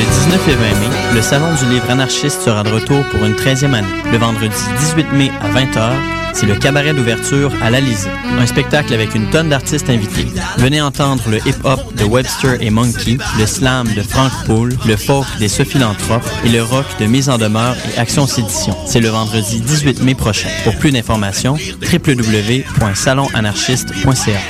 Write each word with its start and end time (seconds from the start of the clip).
Le 0.00 0.06
19 0.06 0.48
et 0.48 0.54
20 0.54 0.60
mai, 0.80 0.88
le 1.14 1.20
Salon 1.20 1.54
du 1.56 1.66
livre 1.66 1.90
anarchiste 1.90 2.40
sera 2.40 2.62
de 2.62 2.70
retour 2.70 3.04
pour 3.10 3.22
une 3.26 3.34
13e 3.34 3.74
année. 3.74 3.86
Le 4.10 4.16
vendredi 4.16 4.56
18 4.78 5.12
mai 5.12 5.30
à 5.42 5.50
20h, 5.50 5.92
c'est 6.32 6.46
le 6.46 6.54
cabaret 6.54 6.94
d'ouverture 6.94 7.52
à 7.60 7.68
l'Alizé. 7.68 8.08
Un 8.38 8.46
spectacle 8.46 8.94
avec 8.94 9.14
une 9.14 9.28
tonne 9.28 9.50
d'artistes 9.50 9.90
invités. 9.90 10.26
Venez 10.56 10.80
entendre 10.80 11.22
le 11.28 11.36
hip-hop 11.46 11.94
de 11.96 12.04
Webster 12.04 12.56
et 12.62 12.70
Monkey, 12.70 13.18
le 13.38 13.44
slam 13.44 13.88
de 13.94 14.00
Frank 14.00 14.32
Poole, 14.46 14.74
le 14.86 14.96
folk 14.96 15.26
des 15.38 15.48
Sophilanthropes 15.48 16.26
et 16.46 16.48
le 16.48 16.62
rock 16.62 16.86
de 16.98 17.04
Mise 17.04 17.28
en 17.28 17.36
demeure 17.36 17.76
et 17.94 17.98
Action 17.98 18.26
Sédition. 18.26 18.74
C'est 18.86 19.00
le 19.00 19.10
vendredi 19.10 19.60
18 19.60 20.02
mai 20.02 20.14
prochain. 20.14 20.48
Pour 20.64 20.76
plus 20.76 20.92
d'informations, 20.92 21.58
www.salonanarchiste.ca. 21.92 24.40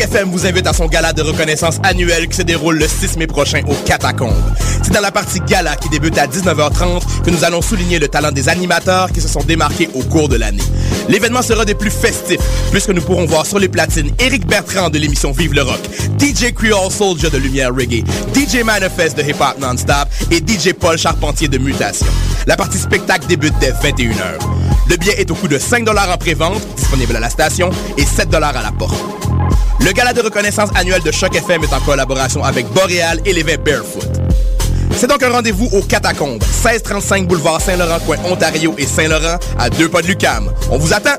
FM 0.00 0.30
vous 0.30 0.46
invite 0.46 0.66
à 0.66 0.72
son 0.72 0.86
gala 0.86 1.12
de 1.12 1.20
reconnaissance 1.20 1.78
annuel 1.82 2.26
qui 2.28 2.36
se 2.36 2.42
déroule 2.42 2.78
le 2.78 2.88
6 2.88 3.18
mai 3.18 3.26
prochain 3.26 3.60
au 3.68 3.74
Catacombes. 3.84 4.32
C'est 4.82 4.92
dans 4.92 5.00
la 5.00 5.10
partie 5.10 5.40
gala 5.40 5.76
qui 5.76 5.90
débute 5.90 6.16
à 6.16 6.26
19h30 6.26 7.22
que 7.22 7.30
nous 7.30 7.44
allons 7.44 7.60
souligner 7.60 7.98
le 7.98 8.08
talent 8.08 8.32
des 8.32 8.48
animateurs 8.48 9.12
qui 9.12 9.20
se 9.20 9.28
sont 9.28 9.42
démarqués 9.42 9.90
au 9.94 10.02
cours 10.02 10.28
de 10.28 10.36
l'année. 10.36 10.62
L'événement 11.08 11.42
sera 11.42 11.64
des 11.64 11.74
plus 11.74 11.90
festifs 11.90 12.40
puisque 12.70 12.90
nous 12.90 13.02
pourrons 13.02 13.26
voir 13.26 13.44
sur 13.44 13.58
les 13.58 13.68
platines 13.68 14.10
Éric 14.18 14.46
Bertrand 14.46 14.88
de 14.88 14.98
l'émission 14.98 15.32
Vive 15.32 15.52
le 15.52 15.62
Rock, 15.62 15.80
DJ 16.18 16.52
Creole 16.54 16.90
Soldier 16.90 17.28
de 17.28 17.38
Lumière 17.38 17.74
Reggae, 17.74 18.02
DJ 18.34 18.64
Manifest 18.64 19.18
de 19.18 19.22
Hip 19.22 19.40
Hop 19.40 19.58
Non-Stop 19.60 20.08
et 20.30 20.38
DJ 20.38 20.72
Paul 20.72 20.96
Charpentier 20.96 21.48
de 21.48 21.58
Mutation. 21.58 22.06
La 22.46 22.56
partie 22.56 22.78
spectacle 22.78 23.26
débute 23.26 23.54
dès 23.60 23.72
21h. 23.72 24.38
Le 24.88 24.96
billet 24.96 25.20
est 25.20 25.30
au 25.30 25.34
coût 25.34 25.48
de 25.48 25.58
5 25.58 25.86
en 25.88 26.16
pré-vente, 26.16 26.62
disponible 26.76 27.14
à 27.16 27.20
la 27.20 27.30
station, 27.30 27.70
et 27.98 28.04
7 28.04 28.34
à 28.34 28.40
la 28.40 28.72
porte. 28.72 29.29
Le 29.80 29.92
gala 29.92 30.12
de 30.12 30.20
reconnaissance 30.20 30.70
annuel 30.74 31.02
de 31.02 31.10
Choc 31.10 31.34
FM 31.34 31.64
est 31.64 31.72
en 31.72 31.80
collaboration 31.80 32.44
avec 32.44 32.66
Boréal 32.68 33.20
et 33.24 33.32
l'évêque 33.32 33.64
Barefoot. 33.64 34.20
C'est 34.96 35.06
donc 35.06 35.22
un 35.22 35.30
rendez-vous 35.30 35.68
au 35.72 35.82
Catacombes, 35.82 36.42
1635 36.42 37.26
boulevard 37.26 37.60
Saint-Laurent, 37.60 37.98
coin 38.00 38.16
Ontario 38.30 38.74
et 38.76 38.86
Saint-Laurent, 38.86 39.38
à 39.58 39.70
deux 39.70 39.88
pas 39.88 40.02
de 40.02 40.08
Lucam. 40.08 40.52
On 40.70 40.78
vous 40.78 40.92
attend! 40.92 41.16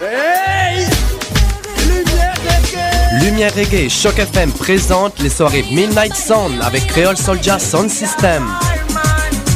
Hey! 0.00 0.86
Lumière 3.20 3.54
Reggae, 3.54 3.88
Choc 3.88 4.18
FM 4.18 4.52
présente 4.52 5.18
les 5.20 5.30
soirées 5.30 5.64
Midnight 5.70 6.14
Sound 6.14 6.60
avec 6.62 6.86
Creole 6.86 7.16
Soldier 7.16 7.58
Sound 7.58 7.90
System. 7.90 8.44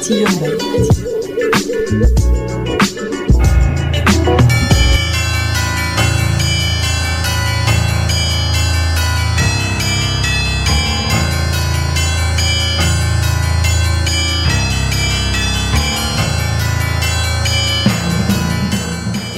Mathilde 0.00 0.79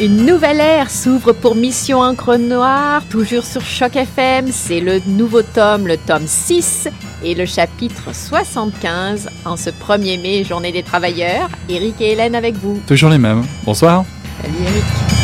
Une 0.03 0.27
nouvelle 0.27 0.59
ère 0.59 0.91
s'ouvre 0.91 1.33
pour 1.33 1.55
Mission 1.55 2.01
Encre 2.01 2.37
Noire, 2.37 3.05
toujours 3.09 3.45
sur 3.45 3.61
Choc 3.61 3.95
FM. 3.95 4.49
C'est 4.51 4.81
le 4.81 5.01
nouveau 5.07 5.43
tome, 5.43 5.87
le 5.87 5.97
tome 5.97 6.27
6 6.27 6.89
et 7.23 7.37
le 7.37 7.47
chapitre 7.47 8.13
75 8.13 9.31
en 9.45 9.57
ce 9.57 9.71
1er 9.71 10.21
mai, 10.21 10.43
journée 10.43 10.73
des 10.73 10.83
travailleurs. 10.83 11.49
Eric 11.69 12.01
et 12.01 12.15
Hélène 12.15 12.35
avec 12.35 12.57
vous. 12.57 12.83
Toujours 12.85 13.11
les 13.11 13.19
mêmes. 13.19 13.45
Bonsoir. 13.65 14.05
Salut 14.43 14.57
Eric. 14.61 15.22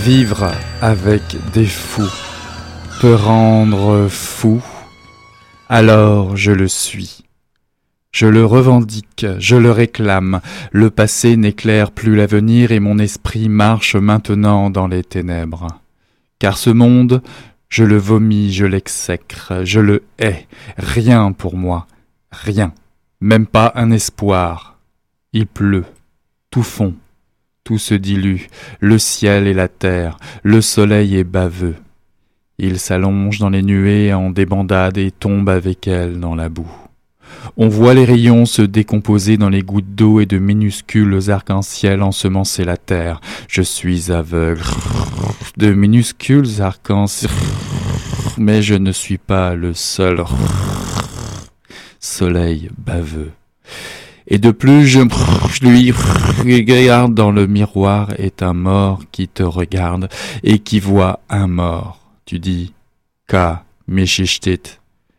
Vivre 0.00 0.50
avec 0.80 1.22
des 1.52 1.66
fous 1.66 2.10
peut 3.02 3.14
rendre 3.14 4.08
fou, 4.08 4.62
alors 5.68 6.38
je 6.38 6.52
le 6.52 6.68
suis. 6.68 7.24
Je 8.10 8.26
le 8.26 8.46
revendique, 8.46 9.26
je 9.38 9.56
le 9.56 9.70
réclame, 9.70 10.40
le 10.72 10.90
passé 10.90 11.36
n'éclaire 11.36 11.90
plus 11.90 12.16
l'avenir 12.16 12.72
et 12.72 12.80
mon 12.80 12.98
esprit 12.98 13.50
marche 13.50 13.94
maintenant 13.94 14.70
dans 14.70 14.88
les 14.88 15.04
ténèbres. 15.04 15.68
Car 16.38 16.56
ce 16.56 16.70
monde, 16.70 17.22
je 17.68 17.84
le 17.84 17.98
vomis, 17.98 18.52
je 18.54 18.64
l'exècre, 18.64 19.64
je 19.64 19.80
le 19.80 20.02
hais, 20.18 20.46
rien 20.78 21.32
pour 21.32 21.56
moi, 21.56 21.86
rien, 22.32 22.72
même 23.20 23.46
pas 23.46 23.72
un 23.74 23.90
espoir. 23.90 24.78
Il 25.34 25.46
pleut, 25.46 25.84
tout 26.50 26.62
fond, 26.62 26.94
se 27.78 27.94
dilue, 27.94 28.46
le 28.80 28.98
ciel 28.98 29.46
et 29.46 29.54
la 29.54 29.68
terre, 29.68 30.18
le 30.42 30.60
soleil 30.60 31.16
est 31.16 31.24
baveux. 31.24 31.76
Il 32.58 32.78
s'allonge 32.78 33.38
dans 33.38 33.50
les 33.50 33.62
nuées 33.62 34.12
en 34.12 34.30
débandade 34.30 34.98
et 34.98 35.10
tombe 35.10 35.48
avec 35.48 35.88
elle 35.88 36.20
dans 36.20 36.34
la 36.34 36.48
boue. 36.48 36.70
On 37.56 37.68
voit 37.68 37.94
les 37.94 38.04
rayons 38.04 38.44
se 38.44 38.62
décomposer 38.62 39.36
dans 39.36 39.48
les 39.48 39.62
gouttes 39.62 39.94
d'eau 39.94 40.20
et 40.20 40.26
de 40.26 40.38
minuscules 40.38 41.30
arcs-en-ciel 41.30 42.02
ensemencer 42.02 42.64
la 42.64 42.76
terre. 42.76 43.20
Je 43.48 43.62
suis 43.62 44.12
aveugle. 44.12 44.62
De 45.56 45.72
minuscules 45.72 46.60
arcs-en-ciel. 46.60 47.30
Mais 48.36 48.62
je 48.62 48.74
ne 48.74 48.92
suis 48.92 49.18
pas 49.18 49.54
le 49.54 49.74
seul 49.74 50.22
soleil 51.98 52.70
baveux. 52.78 53.32
Et 54.32 54.38
de 54.38 54.52
plus, 54.52 54.86
je 54.86 55.00
lui 55.64 55.92
regarde 56.62 57.14
dans 57.14 57.32
le 57.32 57.48
miroir 57.48 58.12
est 58.16 58.42
un 58.42 58.52
mort 58.52 59.02
qui 59.10 59.26
te 59.26 59.42
regarde 59.42 60.08
et 60.44 60.60
qui 60.60 60.78
voit 60.78 61.18
un 61.28 61.48
mort. 61.48 61.98
Tu 62.26 62.38
dis, 62.38 62.72
Ka, 63.26 63.64
Meshichtit. 63.88 64.78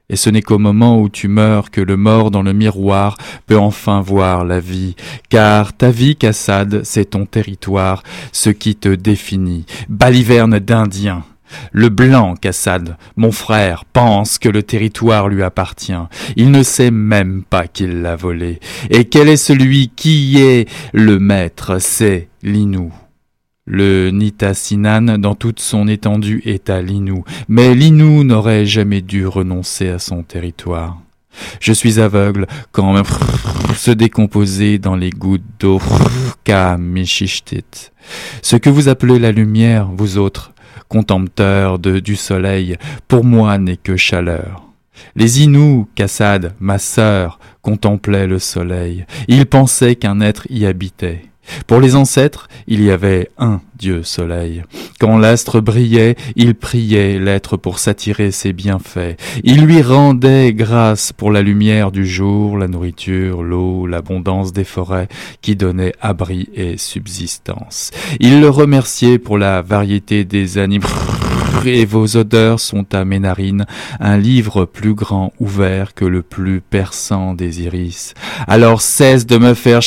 Et 0.10 0.16
ce 0.16 0.30
n'est 0.30 0.42
qu'au 0.42 0.60
moment 0.60 1.00
où 1.00 1.10
tu 1.10 1.28
meurs 1.28 1.72
que 1.72 1.82
le 1.82 1.98
mort 1.98 2.32
dans 2.32 2.42
le 2.42 2.54
miroir 2.54 3.18
peut 3.48 3.58
enfin 3.58 4.02
voir 4.02 4.44
la 4.44 4.60
vie, 4.60 4.96
car 5.30 5.72
ta 5.72 5.90
vie, 5.90 6.18
Cassade, 6.18 6.82
c'est 6.84 7.12
ton 7.12 7.26
territoire, 7.26 8.04
ce 8.34 8.50
qui 8.50 8.76
te 8.76 8.90
définit. 8.90 9.66
Baliverne 9.88 10.60
d'Indien, 10.60 11.24
Le 11.72 11.90
blanc, 11.90 12.36
Cassad, 12.36 12.98
mon 13.16 13.32
frère, 13.32 13.86
pense 13.86 14.38
que 14.38 14.50
le 14.50 14.64
territoire 14.64 15.30
lui 15.30 15.44
appartient. 15.44 15.94
Il 16.36 16.52
ne 16.52 16.64
sait 16.64 16.92
même 16.92 17.44
pas 17.44 17.68
qu'il 17.68 18.02
l'a 18.02 18.16
volé. 18.16 18.60
Et 18.90 19.06
quel 19.06 19.30
est 19.30 19.38
celui 19.38 19.90
qui 19.96 20.40
est? 20.42 20.70
Le 20.94 21.20
maître 21.20 21.80
C'est 21.80 22.30
l'Inou. 22.44 22.94
Le 23.66 24.10
Nitasinan, 24.10 25.18
dans 25.18 25.36
toute 25.36 25.60
son 25.60 25.88
étendue, 25.88 26.42
est 26.46 26.70
à 26.70 26.82
l'Inou. 26.82 27.24
Mais 27.48 27.76
l'Inou 27.76 28.24
n'aurait 28.24 28.66
jamais 28.66 29.02
dû 29.02 29.28
renoncer 29.28 29.90
à 29.90 30.00
son 30.00 30.24
territoire. 30.24 30.98
Je 31.60 31.72
suis 31.72 32.00
aveugle 32.00 32.48
quand 32.72 33.02
se 33.76 33.92
décomposer 33.92 34.80
dans 34.80 34.96
les 34.96 35.12
gouttes 35.12 35.44
d'eau 35.60 35.80
Ce 38.42 38.56
que 38.56 38.70
vous 38.70 38.90
appelez 38.90 39.20
la 39.20 39.32
lumière, 39.32 39.90
vous 39.94 40.18
autres, 40.18 40.54
contempteur 40.92 41.80
de, 41.80 42.00
du 42.00 42.18
soleil, 42.18 42.76
pour 43.08 43.24
moi 43.24 43.58
n'est 43.58 43.78
que 43.78 43.96
chaleur. 43.96 44.66
Les 45.16 45.42
Inous, 45.42 45.88
Cassade, 45.96 46.54
ma 46.60 46.80
sœur, 46.80 47.40
contemplaient 47.62 48.28
le 48.28 48.40
soleil. 48.40 49.06
Ils 49.30 49.46
pensaient 49.46 49.96
qu'un 49.96 50.20
être 50.20 50.46
y 50.50 50.66
habitait. 50.66 51.31
Pour 51.68 51.80
les 51.80 51.96
ancêtres, 51.96 52.48
il 52.68 52.84
y 52.84 52.92
avait 52.92 53.30
un 53.38 53.62
Dieu 53.76 54.04
Soleil. 54.04 54.64
Quand 55.00 55.18
l'astre 55.18 55.60
brillait, 55.60 56.16
il 56.36 56.56
priait 56.56 57.20
l'être 57.20 57.58
pour 57.58 57.80
s'attirer 57.80 58.32
ses 58.32 58.54
bienfaits. 58.54 59.18
Il 59.44 59.66
lui 59.66 59.82
rendait 59.82 60.54
grâce 60.54 61.12
pour 61.14 61.32
la 61.32 61.42
lumière 61.42 61.92
du 61.92 62.06
jour, 62.06 62.58
la 62.58 62.68
nourriture, 62.68 63.44
l'eau, 63.44 63.88
l'abondance 63.88 64.54
des 64.54 64.64
forêts 64.64 65.08
qui 65.42 65.56
donnaient 65.56 65.94
abri 66.02 66.50
et 66.54 66.78
subsistance. 66.78 67.92
Il 68.20 68.40
le 68.42 68.50
remerciait 68.50 69.20
pour 69.20 69.38
la 69.38 69.62
variété 69.62 70.24
des 70.26 70.58
animaux 70.58 70.88
et 71.66 71.86
vos 71.86 72.18
odeurs 72.18 72.60
sont 72.60 72.94
à 72.94 73.06
mes 73.06 73.20
narines 73.20 73.66
un 74.00 74.18
livre 74.18 74.66
plus 74.66 74.94
grand 74.94 75.34
ouvert 75.40 75.94
que 75.94 76.06
le 76.06 76.22
plus 76.22 76.62
perçant 76.62 77.34
des 77.34 77.62
iris. 77.62 78.14
Alors 78.48 78.82
cesse 78.82 79.26
de 79.26 79.38
me 79.38 79.54
faire 79.54 79.82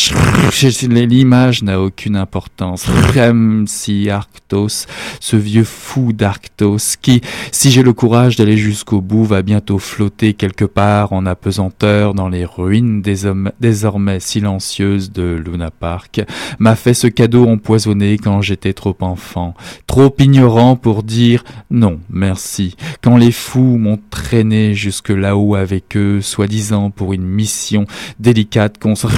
l'image 0.89 1.63
n'a 1.63 1.81
aucune 1.81 2.17
importance. 2.17 2.87
Comme 3.13 3.67
si 3.67 4.11
Arctos, 4.11 4.87
ce 5.21 5.37
vieux 5.37 5.65
fou 5.65 6.13
d'Arctos, 6.13 6.97
qui, 7.01 7.21
si 7.53 7.71
j'ai 7.71 7.83
le 7.83 7.93
courage 7.93 8.37
d'aller 8.37 8.57
jusqu'au 8.57 9.01
bout, 9.01 9.25
va 9.25 9.43
bientôt 9.43 9.79
flotter 9.79 10.35
quelque 10.35 10.65
part 10.65 11.13
en 11.13 11.27
apesanteur 11.27 12.15
dans 12.15 12.29
les 12.29 12.45
ruines 12.45 13.03
désormais 13.03 14.21
silencieuses 14.21 15.13
de 15.13 15.41
Luna 15.45 15.71
Park, 15.71 16.23
m'a 16.59 16.77
fait 16.77 16.95
ce 16.95 17.07
cadeau 17.07 17.47
empoisonné 17.47 18.19
quand 18.19 18.43
j'étais 18.43 18.73
trop 18.73 18.97
enfant, 19.01 19.55
trop 19.87 20.15
ignorant 20.19 20.77
pour 20.77 21.03
dire 21.03 21.45
non, 21.71 22.01
merci. 22.11 22.77
Quand 23.03 23.17
les 23.17 23.33
fous 23.33 23.79
m'ont 23.79 23.99
traîné 24.11 24.75
jusque 24.75 25.11
là-haut 25.11 25.55
avec 25.55 25.97
eux, 25.97 26.21
soi-disant 26.21 26.91
pour 26.91 27.13
une 27.13 27.25
mission 27.25 27.87
délicate 28.19 28.79
contre 28.79 29.11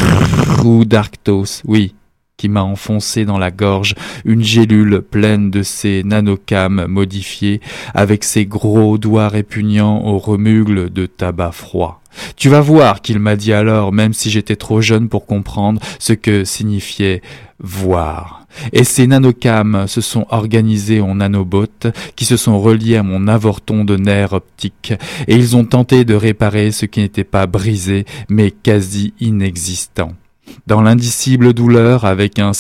ou 0.65 0.85
d'Arctos, 0.85 1.63
oui, 1.65 1.95
qui 2.37 2.49
m'a 2.49 2.63
enfoncé 2.63 3.25
dans 3.25 3.39
la 3.39 3.51
gorge 3.51 3.95
une 4.25 4.43
gélule 4.43 5.01
pleine 5.03 5.51
de 5.51 5.63
ces 5.63 6.03
nanocams 6.05 6.87
modifiés 6.87 7.61
avec 7.95 8.25
ses 8.25 8.47
gros 8.47 8.99
doigts 8.99 9.29
répugnants 9.29 10.05
au 10.05 10.19
remugles 10.19 10.91
de 10.93 11.07
tabac 11.07 11.53
froid. 11.53 12.03
Tu 12.37 12.49
vas 12.49 12.61
voir 12.61 13.03
qu'il 13.03 13.19
m'a 13.19 13.37
dit 13.37 13.53
alors, 13.53 13.93
même 13.93 14.15
si 14.15 14.31
j'étais 14.31 14.57
trop 14.57 14.81
jeune 14.81 15.09
pour 15.09 15.27
comprendre 15.27 15.81
ce 15.99 16.13
que 16.13 16.45
signifiait 16.45 17.23
voir. 17.59 18.47
Et 18.73 18.85
ces 18.85 19.07
nanocams 19.07 19.87
se 19.87 20.01
sont 20.01 20.27
organisés 20.31 21.01
en 21.01 21.17
nanobots 21.17 21.91
qui 22.17 22.25
se 22.25 22.37
sont 22.37 22.59
reliés 22.61 22.97
à 22.97 23.03
mon 23.03 23.29
avorton 23.29 23.85
de 23.85 23.97
nerfs 23.97 24.33
optiques 24.33 24.95
et 25.29 25.35
ils 25.35 25.57
ont 25.57 25.65
tenté 25.65 26.05
de 26.05 26.15
réparer 26.15 26.71
ce 26.71 26.87
qui 26.87 27.01
n'était 27.01 27.25
pas 27.25 27.47
brisé 27.47 28.07
mais 28.29 28.51
quasi 28.51 29.13
inexistant. 29.21 30.13
Dans 30.67 30.83
l'indicible 30.83 31.53
douleur 31.53 32.05
avec 32.05 32.39
un 32.39 32.53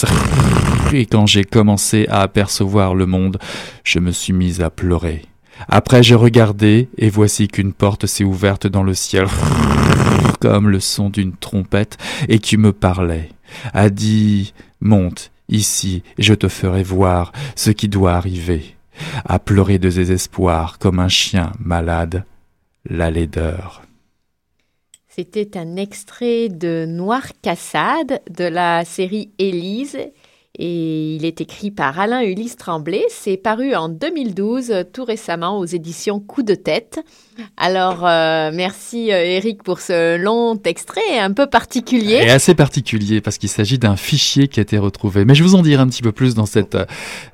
et 0.93 1.07
quand 1.07 1.27
j'ai 1.27 1.45
commencé 1.45 2.07
à 2.09 2.21
apercevoir 2.21 2.95
le 2.95 3.07
monde, 3.07 3.39
je 3.85 3.99
me 3.99 4.13
suis 4.13 4.33
mise 4.33 4.61
à 4.61 4.71
pleurer. 4.71 5.23
Après 5.69 6.03
j'ai 6.03 6.15
regardé, 6.15 6.89
et 6.99 7.11
voici 7.11 7.49
qu'une 7.49 7.73
porte 7.73 8.07
s'est 8.07 8.25
ouverte 8.25 8.67
dans 8.67 8.83
le 8.83 8.95
ciel, 8.95 9.27
comme 10.41 10.69
le 10.69 10.81
son 10.81 11.11
d'une 11.11 11.35
trompette, 11.35 11.99
et 12.29 12.39
qui 12.39 12.57
me 12.57 12.73
parlait, 12.73 13.31
a 13.73 13.91
dit 13.91 14.55
Monte 14.81 15.33
ici, 15.49 16.03
je 16.19 16.35
te 16.35 16.49
ferai 16.49 16.83
voir 16.83 17.33
ce 17.55 17.71
qui 17.71 17.89
doit 17.89 18.15
arriver. 18.15 18.77
A 19.25 19.39
pleurer 19.39 19.79
de 19.79 19.91
désespoir 19.91 20.79
comme 20.79 21.01
un 21.01 21.09
chien 21.09 21.53
malade, 21.59 22.25
la 22.89 23.11
laideur. 23.11 23.86
C'était 25.19 25.57
un 25.57 25.77
extrait 25.77 26.51
de 26.51 26.85
Noir 26.87 27.23
Cassade 27.41 28.21
de 28.29 28.45
la 28.45 28.85
série 28.85 29.31
Élise 29.39 29.97
et 30.59 31.17
il 31.17 31.25
est 31.25 31.41
écrit 31.41 31.71
par 31.71 31.99
Alain 31.99 32.23
Ulysse 32.23 32.57
Tremblay. 32.57 33.05
C'est 33.09 33.37
paru 33.37 33.75
en 33.75 33.89
2012, 33.89 34.85
tout 34.93 35.05
récemment, 35.05 35.59
aux 35.59 35.65
éditions 35.65 36.21
Coup 36.21 36.43
de 36.43 36.55
tête. 36.55 37.01
Alors, 37.57 38.07
euh, 38.07 38.51
merci 38.53 39.11
Eric 39.11 39.59
euh, 39.59 39.63
pour 39.63 39.81
ce 39.81 40.17
long 40.17 40.59
extrait 40.65 41.19
un 41.19 41.33
peu 41.33 41.47
particulier. 41.47 42.21
Et 42.23 42.31
assez 42.31 42.55
particulier 42.55 43.21
parce 43.21 43.39
qu'il 43.39 43.49
s'agit 43.49 43.79
d'un 43.79 43.97
fichier 43.97 44.49
qui 44.49 44.61
a 44.61 44.63
été 44.63 44.79
retrouvé. 44.79 45.25
Mais 45.25 45.35
je 45.35 45.43
vous 45.43 45.55
en 45.55 45.63
dirai 45.63 45.83
un 45.83 45.89
petit 45.89 46.03
peu 46.03 46.13
plus 46.13 46.35
dans, 46.35 46.47
cette, 46.47 46.77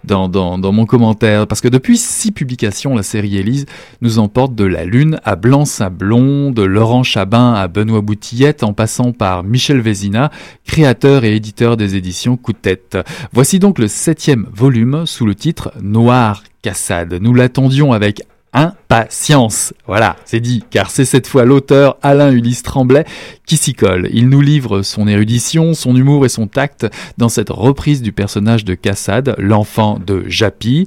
dans, 0.05 0.29
dans, 0.29 0.59
dans 0.59 0.73
mon 0.73 0.87
commentaire. 0.87 1.47
Parce 1.47 1.61
que 1.61 1.69
depuis 1.69 1.99
six 1.99 2.33
publications, 2.33 2.95
la 2.95 3.03
série 3.03 3.37
Élise 3.37 3.67
nous 4.01 4.19
emporte 4.19 4.55
de 4.55 4.65
la 4.65 4.85
Lune 4.85 5.21
à 5.25 5.37
Blanc-Sablon, 5.37 6.51
de 6.51 6.63
Laurent 6.63 7.03
Chabin 7.03 7.55
à 7.55 7.69
Benoît 7.69 8.01
Boutillette, 8.01 8.65
en 8.65 8.73
passant 8.73 9.13
par 9.13 9.45
Michel 9.45 9.81
Vézina, 9.81 10.31
créateur 10.67 11.25
et 11.25 11.37
éditeur 11.37 11.77
des 11.77 11.95
éditions 11.95 12.37
Coup 12.37 12.53
de 12.53 12.59
tête. 12.59 12.99
Voici 13.33 13.59
donc 13.59 13.79
le 13.79 13.89
septième 13.89 14.47
volume 14.53 15.07
sous 15.07 15.27
le 15.27 15.35
titre 15.35 15.73
Noir 15.81 16.45
Cassade. 16.63 17.15
Nous 17.21 17.35
l'attendions 17.35 17.93
avec 17.93 18.23
impatience. 18.53 19.73
Voilà, 19.87 20.17
c'est 20.25 20.41
dit, 20.41 20.63
car 20.71 20.91
c'est 20.91 21.05
cette 21.05 21.27
fois 21.27 21.45
l'auteur 21.45 21.97
Alain 22.03 22.31
Ulysse 22.31 22.63
Tremblay 22.63 23.05
qui 23.47 23.57
s'y 23.57 23.75
colle. 23.75 24.09
Il 24.13 24.29
nous 24.29 24.41
livre 24.41 24.83
son 24.83 25.09
érudition, 25.09 25.75
son 25.75 25.97
humour 25.97 26.27
et 26.27 26.29
son 26.29 26.47
tact 26.47 26.87
dans 27.19 27.29
cette 27.29 27.51
reprise 27.51 28.03
du 28.03 28.13
personnage 28.13 28.65
de 28.65 28.75
Cassade, 28.75 29.35
l'enfant 29.39 29.99
de 30.05 30.25
Japy, 30.29 30.87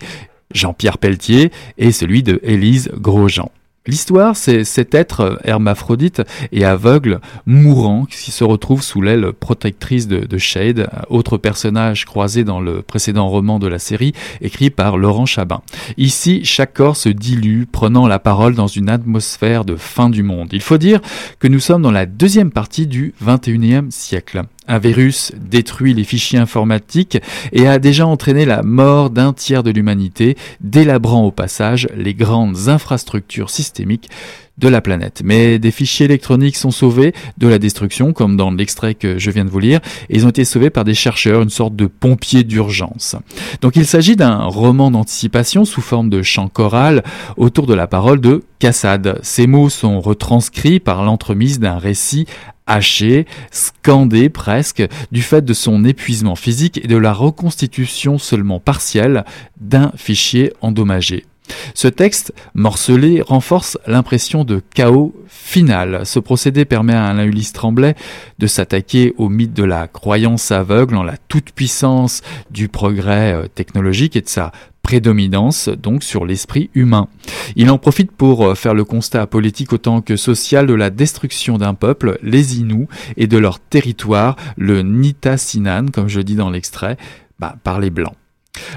Jean-Pierre 0.53 0.97
Pelletier, 0.97 1.51
et 1.77 1.91
celui 1.91 2.23
de 2.23 2.39
Élise 2.43 2.91
Grosjean. 2.95 3.51
L'histoire, 3.87 4.35
c'est 4.35 4.63
cet 4.63 4.95
être 4.95 5.39
hermaphrodite 5.43 6.23
et 6.51 6.65
aveugle, 6.65 7.19
mourant, 7.45 8.05
qui 8.05 8.31
se 8.31 8.43
retrouve 8.43 8.81
sous 8.81 8.99
l'aile 8.99 9.31
protectrice 9.31 10.07
de, 10.07 10.19
de, 10.19 10.37
Shade, 10.39 10.89
autre 11.09 11.37
personnage 11.37 12.05
croisé 12.05 12.43
dans 12.43 12.59
le 12.59 12.81
précédent 12.81 13.29
roman 13.29 13.59
de 13.59 13.67
la 13.67 13.77
série, 13.77 14.13
écrit 14.41 14.71
par 14.71 14.97
Laurent 14.97 15.27
Chabin. 15.27 15.61
Ici, 15.97 16.43
chaque 16.43 16.73
corps 16.73 16.97
se 16.97 17.09
dilue, 17.09 17.65
prenant 17.71 18.07
la 18.07 18.17
parole 18.17 18.55
dans 18.55 18.67
une 18.67 18.89
atmosphère 18.89 19.65
de 19.65 19.75
fin 19.75 20.09
du 20.09 20.23
monde. 20.23 20.49
Il 20.51 20.61
faut 20.61 20.79
dire 20.79 20.99
que 21.39 21.47
nous 21.47 21.59
sommes 21.59 21.83
dans 21.83 21.91
la 21.91 22.07
deuxième 22.07 22.51
partie 22.51 22.87
du 22.87 23.13
21e 23.23 23.91
siècle. 23.91 24.45
Un 24.67 24.79
virus 24.79 25.31
détruit 25.35 25.93
les 25.93 26.03
fichiers 26.03 26.39
informatiques 26.39 27.19
et 27.51 27.67
a 27.67 27.77
déjà 27.77 28.07
entraîné 28.07 28.45
la 28.45 28.63
mort 28.63 29.09
d'un 29.09 29.31
tiers 29.31 29.63
de 29.63 29.71
l'humanité, 29.71 30.35
délabrant 30.61 31.23
au 31.23 31.31
passage 31.31 31.87
les 31.95 32.13
grandes 32.13 32.67
infrastructures 32.67 33.49
systémiques 33.49 34.09
de 34.57 34.67
la 34.67 34.81
planète. 34.81 35.21
Mais 35.23 35.59
des 35.59 35.71
fichiers 35.71 36.05
électroniques 36.05 36.55
sont 36.55 36.71
sauvés 36.71 37.13
de 37.37 37.47
la 37.47 37.59
destruction, 37.59 38.13
comme 38.13 38.37
dans 38.37 38.51
l'extrait 38.51 38.95
que 38.95 39.17
je 39.17 39.31
viens 39.31 39.45
de 39.45 39.49
vous 39.49 39.59
lire, 39.59 39.79
et 40.09 40.15
ils 40.15 40.25
ont 40.25 40.29
été 40.29 40.45
sauvés 40.45 40.69
par 40.69 40.83
des 40.83 40.93
chercheurs, 40.93 41.41
une 41.41 41.49
sorte 41.49 41.75
de 41.75 41.87
pompiers 41.87 42.43
d'urgence. 42.43 43.15
Donc 43.61 43.75
il 43.75 43.85
s'agit 43.85 44.15
d'un 44.15 44.43
roman 44.43 44.91
d'anticipation 44.91 45.65
sous 45.65 45.81
forme 45.81 46.09
de 46.09 46.21
chant 46.21 46.47
choral 46.47 47.03
autour 47.37 47.67
de 47.67 47.73
la 47.73 47.87
parole 47.87 48.21
de 48.21 48.43
Cassade. 48.59 49.19
Ces 49.23 49.47
mots 49.47 49.69
sont 49.69 49.99
retranscrits 49.99 50.79
par 50.79 51.03
l'entremise 51.03 51.59
d'un 51.59 51.77
récit 51.77 52.25
haché, 52.67 53.25
scandé 53.51 54.29
presque, 54.29 54.83
du 55.11 55.21
fait 55.21 55.43
de 55.43 55.53
son 55.53 55.85
épuisement 55.85 56.35
physique 56.35 56.83
et 56.83 56.87
de 56.87 56.97
la 56.97 57.13
reconstitution 57.13 58.17
seulement 58.17 58.59
partielle 58.59 59.23
d'un 59.59 59.91
fichier 59.95 60.53
endommagé. 60.61 61.25
Ce 61.73 61.87
texte 61.87 62.33
morcelé 62.53 63.21
renforce 63.21 63.77
l'impression 63.87 64.43
de 64.43 64.61
chaos 64.73 65.13
final. 65.27 66.05
Ce 66.05 66.19
procédé 66.19 66.65
permet 66.65 66.93
à 66.93 67.05
Alain 67.05 67.25
Ulysse 67.25 67.53
Tremblay 67.53 67.95
de 68.39 68.47
s'attaquer 68.47 69.13
au 69.17 69.29
mythe 69.29 69.53
de 69.53 69.63
la 69.63 69.87
croyance 69.87 70.51
aveugle 70.51 70.95
en 70.95 71.03
la 71.03 71.17
toute-puissance 71.17 72.21
du 72.51 72.67
progrès 72.67 73.33
euh, 73.33 73.47
technologique 73.47 74.15
et 74.15 74.21
de 74.21 74.29
sa 74.29 74.51
prédominance 74.85 75.67
donc 75.67 76.03
sur 76.03 76.25
l'esprit 76.25 76.69
humain. 76.75 77.07
Il 77.55 77.71
en 77.71 77.79
profite 77.79 78.11
pour 78.11 78.45
euh, 78.45 78.55
faire 78.55 78.75
le 78.75 78.83
constat 78.83 79.25
politique 79.25 79.73
autant 79.73 80.01
que 80.01 80.15
social 80.15 80.67
de 80.67 80.73
la 80.73 80.91
destruction 80.91 81.57
d'un 81.57 81.73
peuple, 81.73 82.19
les 82.21 82.59
Inuits, 82.59 82.87
et 83.17 83.27
de 83.27 83.37
leur 83.37 83.59
territoire, 83.59 84.35
le 84.57 84.83
Nitasinan, 84.83 85.87
comme 85.91 86.07
je 86.07 86.21
dis 86.21 86.35
dans 86.35 86.51
l'extrait, 86.51 86.97
bah, 87.39 87.55
par 87.63 87.79
les 87.79 87.89
Blancs. 87.89 88.15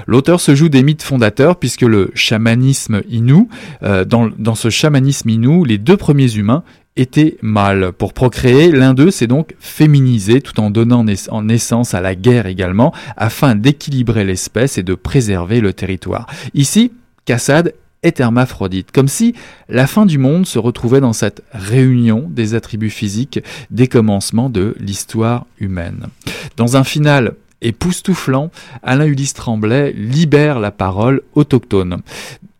L'auteur 0.07 0.41
se 0.41 0.55
joue 0.55 0.69
des 0.69 0.83
mythes 0.83 1.03
fondateurs 1.03 1.57
puisque 1.57 1.81
le 1.81 2.11
chamanisme 2.13 3.01
inou, 3.09 3.49
euh, 3.83 4.05
dans, 4.05 4.29
dans 4.37 4.55
ce 4.55 4.69
chamanisme 4.69 5.29
inou, 5.29 5.65
les 5.65 5.77
deux 5.77 5.97
premiers 5.97 6.35
humains 6.35 6.63
étaient 6.95 7.37
mâles. 7.41 7.91
Pour 7.97 8.13
procréer, 8.13 8.71
l'un 8.71 8.93
d'eux 8.93 9.11
s'est 9.11 9.27
donc 9.27 9.55
féminisé 9.59 10.41
tout 10.41 10.59
en 10.59 10.69
donnant 10.69 11.03
naissance 11.03 11.93
à 11.93 12.01
la 12.01 12.15
guerre 12.15 12.45
également, 12.45 12.93
afin 13.15 13.55
d'équilibrer 13.55 14.25
l'espèce 14.25 14.77
et 14.77 14.83
de 14.83 14.95
préserver 14.95 15.61
le 15.61 15.73
territoire. 15.73 16.27
Ici, 16.53 16.91
Cassad 17.25 17.73
est 18.03 18.19
hermaphrodite, 18.19 18.91
comme 18.91 19.07
si 19.07 19.33
la 19.67 19.87
fin 19.87 20.05
du 20.05 20.17
monde 20.17 20.45
se 20.45 20.59
retrouvait 20.59 21.01
dans 21.01 21.13
cette 21.13 21.43
réunion 21.51 22.27
des 22.29 22.55
attributs 22.55 22.89
physiques 22.89 23.41
des 23.71 23.87
commencements 23.87 24.49
de 24.49 24.75
l'histoire 24.79 25.45
humaine. 25.59 26.07
Dans 26.57 26.77
un 26.77 26.83
final 26.83 27.33
époustouflant, 27.61 28.51
Alain 28.83 29.05
Ulysse 29.05 29.33
Tremblay 29.33 29.91
libère 29.93 30.59
la 30.59 30.71
parole 30.71 31.21
autochtone. 31.35 32.01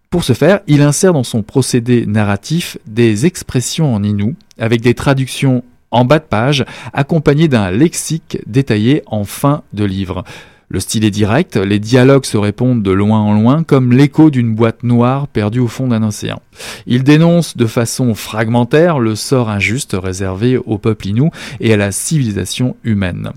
Pour 0.10 0.24
ce 0.24 0.34
faire, 0.34 0.62
il 0.68 0.82
insère 0.82 1.14
dans 1.14 1.24
son 1.24 1.44
procédé 1.44 2.06
narratif 2.08 2.78
des 2.88 3.26
expressions 3.26 3.94
en 3.94 4.04
inou, 4.04 4.36
avec 4.58 4.82
des 4.82 4.96
traductions 4.96 5.64
en 5.92 6.06
bas 6.06 6.20
de 6.20 6.24
page, 6.24 6.66
accompagnées 6.94 7.48
d'un 7.48 7.72
lexique 7.72 8.40
détaillé 8.48 9.04
en 9.06 9.24
fin 9.24 9.64
de 9.74 9.84
livre. 9.84 10.24
Le 10.72 10.80
style 10.80 11.04
est 11.04 11.10
direct, 11.10 11.56
les 11.58 11.80
dialogues 11.80 12.26
se 12.26 12.38
répondent 12.38 12.84
de 12.84 12.92
loin 12.92 13.18
en 13.18 13.34
loin 13.34 13.64
comme 13.64 13.92
l'écho 13.92 14.30
d'une 14.30 14.54
boîte 14.54 14.84
noire 14.84 15.28
perdue 15.28 15.60
au 15.60 15.68
fond 15.68 15.88
d'un 15.88 16.04
océan. 16.04 16.44
Il 16.86 17.04
dénonce 17.04 17.58
de 17.58 17.66
façon 17.66 18.14
fragmentaire 18.14 19.00
le 19.00 19.16
sort 19.16 19.50
injuste 19.50 19.98
réservé 20.00 20.58
au 20.58 20.78
peuple 20.78 21.08
inou 21.08 21.32
et 21.60 21.74
à 21.74 21.78
la 21.78 21.92
civilisation 21.92 22.76
humaine. 22.84 23.32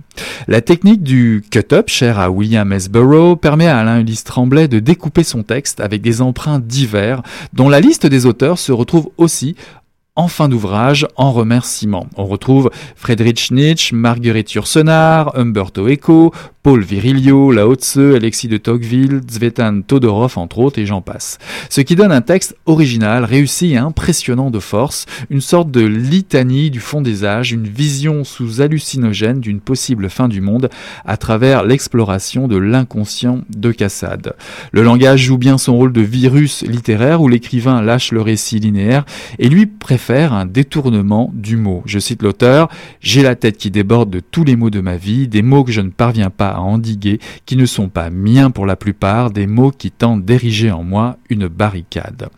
La 0.47 0.61
technique 0.61 1.03
du 1.03 1.43
cut-up, 1.51 1.89
chère 1.89 2.19
à 2.19 2.31
William 2.31 2.71
S. 2.71 2.91
Permet 3.41 3.67
à 3.67 3.79
Alain 3.79 4.01
Ulysse 4.01 4.25
Tremblay 4.25 4.69
de 4.69 4.79
découper 4.79 5.25
son 5.25 5.43
texte 5.43 5.81
avec 5.81 6.03
des 6.03 6.21
emprunts 6.21 6.59
divers, 6.59 7.23
dont 7.55 7.71
la 7.71 7.81
liste 7.81 8.05
des 8.07 8.27
auteurs 8.27 8.59
se 8.59 8.73
retrouve 8.73 9.09
aussi 9.17 9.57
en 10.15 10.29
fin 10.29 10.51
d'ouvrage, 10.51 11.07
en 11.17 11.33
remerciement. 11.33 12.07
On 12.17 12.27
retrouve 12.27 12.71
Friedrich 12.97 13.51
Nietzsche, 13.51 13.97
Marguerite 13.97 14.53
Yourcenar, 14.53 15.33
Umberto 15.39 15.89
Eco, 15.89 16.35
Paul 16.63 16.85
Virilio, 16.85 17.51
Lao 17.51 17.75
Tse, 17.75 18.15
Alexis 18.15 18.47
de 18.47 18.59
Tocqueville, 18.59 19.23
Zvetan 19.29 19.81
Todorov 19.81 20.37
entre 20.37 20.59
autres 20.59 20.79
et 20.79 20.87
j'en 20.87 21.01
passe. 21.01 21.39
Ce 21.71 21.81
qui 21.81 21.97
donne 21.97 22.13
un 22.13 22.21
texte 22.21 22.55
original, 22.67 23.25
réussi 23.25 23.73
et 23.73 23.79
impressionnant 23.79 24.51
de 24.51 24.61
force, 24.61 25.07
une 25.31 25.41
sorte 25.41 25.71
de 25.71 25.81
litanie 25.81 26.71
du 26.71 26.79
fond 26.79 27.01
des 27.01 27.25
âges, 27.25 27.53
une 27.53 27.67
vision 27.67 28.23
sous 28.23 28.61
hallucinogène 28.61 29.41
d'une 29.41 29.61
possible 29.61 30.11
fin 30.11 30.29
du 30.29 30.43
monde 30.43 30.69
à 31.07 31.17
travers 31.17 31.65
l'exploration 31.65 32.49
de 32.49 32.59
l'inconscient 32.59 33.41
de 33.49 33.73
Cassade. 33.73 34.35
Le 34.73 34.83
langage 34.83 35.23
joue 35.23 35.39
bien 35.39 35.57
son 35.57 35.77
rôle 35.77 35.93
de 35.93 36.03
virus 36.03 36.63
littéraire 36.63 37.23
où 37.23 37.29
l'écrivain 37.29 37.81
lâche 37.81 38.13
le 38.13 38.21
récit 38.21 38.61
linéaire 38.61 39.05
et 39.39 39.49
lui 39.49 39.67
préfère 39.67 40.02
faire 40.03 40.33
un 40.33 40.47
détournement 40.47 41.31
du 41.33 41.57
mot. 41.57 41.83
Je 41.87 42.01
cite 42.01 42.23
l'auteur, 42.23 42.69
J'ai 43.01 43.23
la 43.23 43.37
tête 43.37 43.57
qui 43.57 43.71
déborde 43.71 44.11
de 44.11 44.21
tous 44.21 44.43
les 44.45 44.57
mots 44.57 44.69
de 44.69 44.81
ma 44.81 44.97
vie, 44.97 45.29
des 45.29 45.43
mots 45.43 45.63
que 45.63 45.73
je 45.73 45.81
ne 45.81 45.91
parviens 45.91 46.31
pas 46.31 46.49
à 46.49 46.59
endiguer, 46.59 47.21
qui 47.47 47.57
ne 47.57 47.67
sont 47.67 47.89
pas 47.89 48.11
miens 48.11 48.51
pour 48.51 48.67
la 48.67 48.77
plupart, 48.77 49.31
des 49.31 49.47
mots 49.47 49.71
qui 49.71 49.91
tentent 49.91 50.25
d'ériger 50.25 50.73
en 50.73 50.83
moi 50.83 51.17
une 51.31 51.47
barricade. 51.47 52.29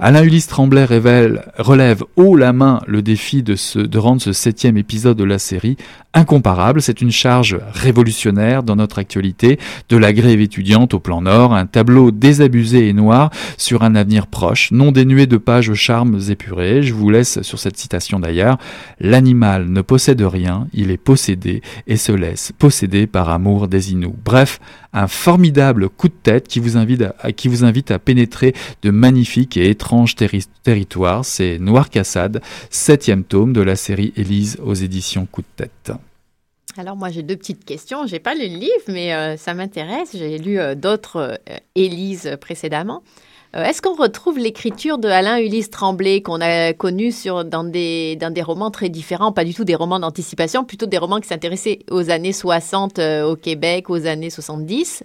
Alain 0.00 0.22
Ulysse 0.22 0.46
Tremblay 0.46 0.84
révèle, 0.84 1.44
relève 1.58 2.02
haut 2.16 2.36
la 2.36 2.52
main 2.52 2.80
le 2.86 3.02
défi 3.02 3.42
de, 3.42 3.54
ce, 3.54 3.78
de 3.78 3.98
rendre 3.98 4.22
ce 4.22 4.32
septième 4.32 4.78
épisode 4.78 5.18
de 5.18 5.24
la 5.24 5.38
série 5.38 5.76
incomparable. 6.14 6.82
C'est 6.82 7.00
une 7.00 7.10
charge 7.10 7.58
révolutionnaire 7.72 8.62
dans 8.62 8.76
notre 8.76 8.98
actualité, 8.98 9.58
de 9.88 9.96
la 9.96 10.12
grève 10.12 10.40
étudiante 10.40 10.94
au 10.94 11.00
plan 11.00 11.22
nord, 11.22 11.54
un 11.54 11.66
tableau 11.66 12.10
désabusé 12.10 12.88
et 12.88 12.92
noir 12.92 13.30
sur 13.56 13.82
un 13.82 13.94
avenir 13.94 14.26
proche, 14.26 14.70
non 14.72 14.90
dénué 14.90 15.26
de 15.26 15.36
pages 15.36 15.68
aux 15.68 15.74
charmes 15.74 16.18
épurés. 16.28 16.82
Je 16.82 16.94
vous 16.94 17.09
laisse 17.10 17.42
sur 17.42 17.58
cette 17.58 17.76
citation 17.76 18.18
d'ailleurs. 18.20 18.58
L'animal 18.98 19.68
ne 19.68 19.82
possède 19.82 20.22
rien, 20.22 20.66
il 20.72 20.90
est 20.90 20.96
possédé 20.96 21.62
et 21.86 21.96
se 21.96 22.12
laisse 22.12 22.52
posséder 22.58 23.06
par 23.06 23.28
amour 23.28 23.68
des 23.68 23.92
Inuits. 23.92 24.14
Bref, 24.24 24.60
un 24.92 25.06
formidable 25.06 25.88
coup 25.88 26.08
de 26.08 26.14
tête 26.14 26.48
qui 26.48 26.60
vous 26.60 26.76
invite 26.76 27.04
à, 27.20 27.32
qui 27.32 27.48
vous 27.48 27.64
invite 27.64 27.90
à 27.90 27.98
pénétrer 27.98 28.54
de 28.82 28.90
magnifiques 28.90 29.56
et 29.56 29.68
étranges 29.68 30.14
territoires. 30.62 31.24
C'est 31.24 31.58
Noir 31.58 31.90
Cassade, 31.90 32.40
septième 32.70 33.24
tome 33.24 33.52
de 33.52 33.60
la 33.60 33.76
série 33.76 34.12
Élise 34.16 34.58
aux 34.62 34.74
éditions 34.74 35.26
Coup 35.30 35.42
de 35.42 35.46
tête. 35.64 35.92
Alors 36.76 36.96
moi 36.96 37.10
j'ai 37.10 37.22
deux 37.22 37.36
petites 37.36 37.64
questions. 37.64 38.06
J'ai 38.06 38.20
pas 38.20 38.34
lu 38.34 38.48
le 38.48 38.56
livre, 38.56 38.84
mais 38.88 39.14
euh, 39.14 39.36
ça 39.36 39.54
m'intéresse. 39.54 40.10
J'ai 40.14 40.38
lu 40.38 40.58
euh, 40.58 40.74
d'autres 40.74 41.16
euh, 41.16 41.56
Élise 41.74 42.36
précédemment. 42.40 43.02
Est-ce 43.52 43.82
qu'on 43.82 43.94
retrouve 43.94 44.38
l'écriture 44.38 44.98
de 44.98 45.08
Alain 45.08 45.38
Ulysse 45.38 45.70
Tremblay 45.70 46.22
qu'on 46.22 46.40
a 46.40 46.72
connu 46.72 47.10
sur, 47.10 47.44
dans, 47.44 47.64
des, 47.64 48.14
dans 48.14 48.32
des 48.32 48.42
romans 48.42 48.70
très 48.70 48.88
différents, 48.88 49.32
pas 49.32 49.44
du 49.44 49.54
tout 49.54 49.64
des 49.64 49.74
romans 49.74 49.98
d'anticipation, 49.98 50.64
plutôt 50.64 50.86
des 50.86 50.98
romans 50.98 51.18
qui 51.18 51.26
s'intéressaient 51.26 51.80
aux 51.90 52.10
années 52.10 52.32
60 52.32 53.00
au 53.00 53.34
Québec, 53.34 53.90
aux 53.90 54.06
années 54.06 54.30
70 54.30 55.02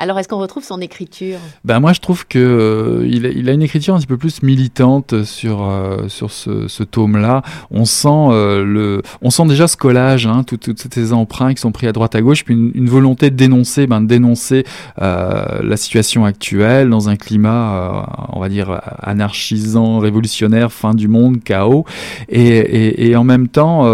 alors, 0.00 0.16
est-ce 0.20 0.28
qu'on 0.28 0.38
retrouve 0.38 0.62
son 0.62 0.80
écriture? 0.80 1.38
Ben 1.64 1.80
moi, 1.80 1.92
je 1.92 1.98
trouve 1.98 2.24
que 2.24 2.38
euh, 2.38 3.08
il, 3.08 3.48
a, 3.48 3.52
une 3.52 3.62
écriture 3.62 3.96
un 3.96 3.98
petit 3.98 4.06
peu 4.06 4.16
plus 4.16 4.44
militante 4.44 5.24
sur 5.24 5.68
euh, 5.68 6.06
sur 6.06 6.30
ce, 6.30 6.84
tome-là. 6.84 7.42
On 7.72 7.84
sent 7.84 8.08
euh, 8.08 8.64
le, 8.64 9.02
on 9.22 9.30
sent 9.30 9.46
déjà 9.46 9.66
ce 9.66 9.76
collage, 9.76 10.28
hein, 10.28 10.44
toutes 10.44 10.94
ces 10.94 11.12
emprunts 11.12 11.52
qui 11.52 11.60
sont 11.60 11.72
pris 11.72 11.88
à 11.88 11.92
droite 11.92 12.14
à 12.14 12.20
gauche, 12.20 12.44
puis 12.44 12.54
une, 12.54 12.88
volonté 12.88 13.30
de 13.30 13.34
dénoncer, 13.34 13.88
ben 13.88 14.00
de 14.00 14.06
dénoncer 14.06 14.64
la 14.98 15.76
situation 15.76 16.24
actuelle 16.24 16.88
dans 16.90 17.08
un 17.08 17.16
climat, 17.16 18.06
on 18.32 18.38
va 18.38 18.48
dire 18.48 18.80
anarchisant, 19.02 19.98
révolutionnaire, 19.98 20.72
fin 20.72 20.94
du 20.94 21.08
monde, 21.08 21.42
chaos, 21.42 21.84
et, 22.28 23.08
et, 23.10 23.16
en 23.16 23.24
même 23.24 23.48
temps 23.48 23.84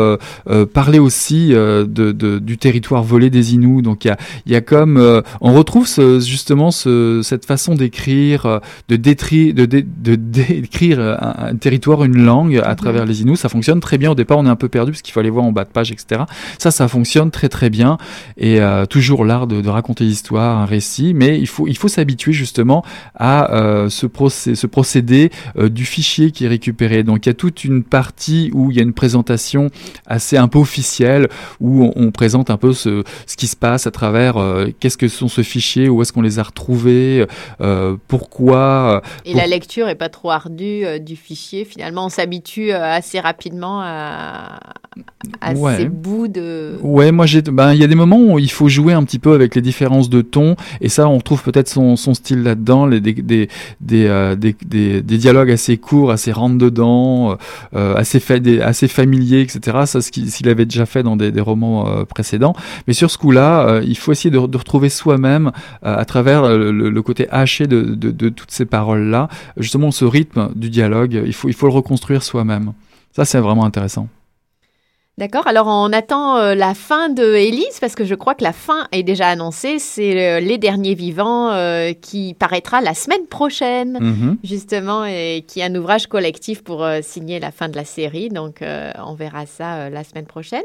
parler 0.75 0.99
aussi 0.99 1.49
de, 1.49 2.13
du 2.39 2.59
territoire 2.59 3.03
volé 3.03 3.31
des 3.31 3.55
Inuits. 3.55 3.83
Donc 3.83 4.05
il 4.05 4.09
y 4.09 4.11
a, 4.11 4.19
y 4.47 4.55
a 4.55 4.61
comme, 4.61 5.23
on 5.41 5.55
retrouve 5.55 5.89
justement 5.99 6.71
cette 6.71 7.45
façon 7.45 7.75
d'écrire, 7.75 8.47
euh, 8.47 8.59
de, 8.89 8.97
décrire, 8.97 9.55
de, 9.55 9.65
décrire 9.67 11.01
un, 11.01 11.55
territoire, 11.57 12.05
une 12.05 12.19
langue 12.19 12.61
à 12.65 12.75
travers 12.75 13.05
les 13.05 13.23
Inuits. 13.23 13.37
Ça 13.37 13.49
fonctionne 13.49 13.81
très 13.81 13.99
bien. 13.99 14.11
Au 14.11 14.15
départ, 14.15 14.39
on 14.39 14.47
est 14.47 14.51
un 14.51 14.57
peu 14.57 14.69
perdu 14.69 14.93
parce 14.93 15.03
qu'il 15.03 15.13
faut 15.13 15.21
aller 15.21 15.31
voir 15.31 15.45
en 15.45 15.53
bas 15.53 15.65
de 15.65 15.71
page, 15.71 15.93
etc. 15.93 16.23
Ça, 16.59 16.71
ça 16.71 16.89
fonctionne 16.89 17.31
très 17.31 17.49
très 17.49 17.71
bien. 17.71 17.99
Et 18.37 18.61
euh, 18.61 18.87
toujours 18.87 19.25
l'art 19.25 19.47
de, 19.47 19.69
raconter 19.69 20.05
l'histoire, 20.05 20.59
un 20.59 20.67
récit. 20.67 21.15
Mais 21.15 21.39
il 21.39 21.47
faut, 21.47 21.67
il 21.67 21.77
faut 21.77 21.89
s'habituer 21.89 22.33
justement 22.33 22.85
à 23.15 23.53
euh, 23.55 23.89
ce, 23.89 24.07
procé 24.07 24.55
ce 24.55 24.67
procédé 24.67 25.31
du 25.57 25.85
fichier 25.85 26.31
qui 26.31 26.45
est 26.45 26.49
récupéré. 26.49 27.03
Donc 27.03 27.27
il 27.27 27.29
y 27.29 27.31
a 27.31 27.35
toute 27.35 27.65
une 27.65 27.83
partie 27.83 28.51
où 28.53 28.71
il 28.71 28.77
y 28.77 28.81
a 28.81 28.83
une 28.83 28.93
présentation 28.93 29.71
assez 30.07 30.37
un 30.37 30.49
peu 30.49 30.59
officielle 30.59 31.29
où 31.61 31.91
on, 31.97 32.11
présente 32.11 32.51
un 32.51 32.57
peu 32.57 32.73
ce, 32.73 33.03
ce 33.27 33.37
qui 33.37 33.47
se 33.47 33.57
passe 33.57 33.87
à 33.87 33.91
travers 33.91 34.37
qu'est-ce 34.79 34.97
que 34.97 35.09
sont 35.09 35.29
ce 35.29 35.43
fichier 35.43 35.84
où 35.88 36.03
est-ce 36.03 36.12
qu'on 36.12 36.23
les 36.23 36.38
a 36.38 36.43
retrouvés, 36.43 37.26
euh, 37.61 37.97
pourquoi. 38.09 39.03
Euh, 39.05 39.09
Et 39.25 39.35
la 39.35 39.47
lecture 39.47 39.88
est 39.88 39.95
pas 39.95 40.09
trop 40.09 40.31
ardue 40.31 40.85
euh, 40.85 40.99
du 40.99 41.17
fichier. 41.17 41.64
Finalement, 41.64 42.07
on 42.07 42.09
s'habitue 42.09 42.73
assez 42.73 43.21
rapidement 43.21 43.81
à, 43.83 44.61
à 45.41 45.55
ces 45.76 45.87
bouts 45.87 46.29
de. 46.29 46.79
Ouais, 46.83 47.12
moi. 47.12 47.26
Ben, 47.53 47.73
il 47.73 47.81
y 47.81 47.85
a 47.85 47.87
des 47.87 47.95
moments 47.95 48.21
où 48.21 48.38
il 48.38 48.50
faut 48.50 48.69
jouer 48.69 48.93
un 48.93 49.03
petit 49.05 49.19
peu 49.19 49.33
avec 49.33 49.55
les 49.55 49.62
différences 49.62 50.09
de 50.09 50.21
ton, 50.23 50.57
et 50.81 50.88
ça, 50.88 51.09
on 51.09 51.19
retrouve 51.19 51.43
peut-être 51.43 51.69
son, 51.69 51.97
son, 51.97 52.14
style 52.14 52.43
là-dedans, 52.43 52.87
des, 52.87 53.00
des, 53.00 53.49
des, 53.81 54.37
des, 54.67 55.03
dialogues 55.03 55.50
assez 55.50 55.79
courts, 55.79 56.11
assez 56.11 56.33
rentre 56.33 56.59
dedans, 56.59 57.37
assez, 57.73 58.21
fait, 58.21 58.61
assez 58.61 58.88
familiers, 58.88 59.41
etc. 59.41 59.79
Ça, 59.87 60.00
ce 60.00 60.11
qu'il 60.11 60.49
avait 60.49 60.67
déjà 60.67 60.87
fait 60.87 61.03
dans 61.03 61.17
des, 61.17 61.41
romans 61.41 62.05
précédents. 62.05 62.55
Mais 62.87 62.93
sur 62.93 63.11
ce 63.11 63.19
coup-là, 63.19 63.81
il 63.85 63.97
faut 63.97 64.12
essayer 64.12 64.31
de, 64.31 64.47
de 64.47 64.57
retrouver 64.57 64.88
soi-même 64.88 65.53
à 65.83 66.04
travers 66.04 66.45
euh, 66.45 66.73
le, 66.73 67.02
côté 67.02 67.28
haché 67.31 67.66
de, 67.66 68.28
toutes 68.28 68.50
ces 68.50 68.66
paroles-là, 68.66 69.28
justement 69.57 69.90
ce 69.90 70.04
rythme 70.04 70.50
du 70.54 70.71
dialogue, 70.71 71.23
il 71.25 71.33
faut 71.33 71.66
le 71.66 71.73
reconstruire 71.73 72.23
soi-même. 72.23 72.73
Ça, 73.12 73.25
c'est 73.25 73.38
vraiment 73.38 73.64
intéressant. 73.64 74.09
D'accord. 75.16 75.47
Alors, 75.47 75.68
on 75.68 75.92
attend 75.92 76.38
euh, 76.38 76.56
la 76.56 76.75
fin 76.75 77.09
de 77.09 77.23
Élise 77.37 77.78
parce 77.80 77.94
que 77.94 78.04
je 78.04 78.16
crois 78.16 78.35
que 78.35 78.42
la 78.42 78.52
fin 78.52 78.88
est 78.90 79.04
déjà 79.04 79.28
annoncée. 79.28 79.78
C'est 79.78 80.40
Les 80.40 80.59
Derniers 80.59 80.94
Vivants 80.94 81.52
euh, 81.52 81.92
qui 81.92 82.35
paraîtra 82.37 82.80
la 82.80 82.94
semaine 82.94 83.25
prochaine, 83.30 83.97
mhm. 84.00 84.38
justement, 84.42 85.04
et 85.04 85.44
qui 85.47 85.61
est 85.61 85.62
un 85.62 85.75
ouvrage 85.76 86.09
collectif 86.09 86.64
pour 86.64 86.83
euh, 86.83 86.99
signer 87.00 87.38
la 87.38 87.52
fin 87.52 87.68
de 87.68 87.76
la 87.76 87.85
série. 87.85 88.28
Donc, 88.28 88.64
on 89.06 89.14
verra 89.14 89.47
ça 89.47 89.88
la 89.88 90.02
semaine 90.02 90.26
prochaine. 90.26 90.64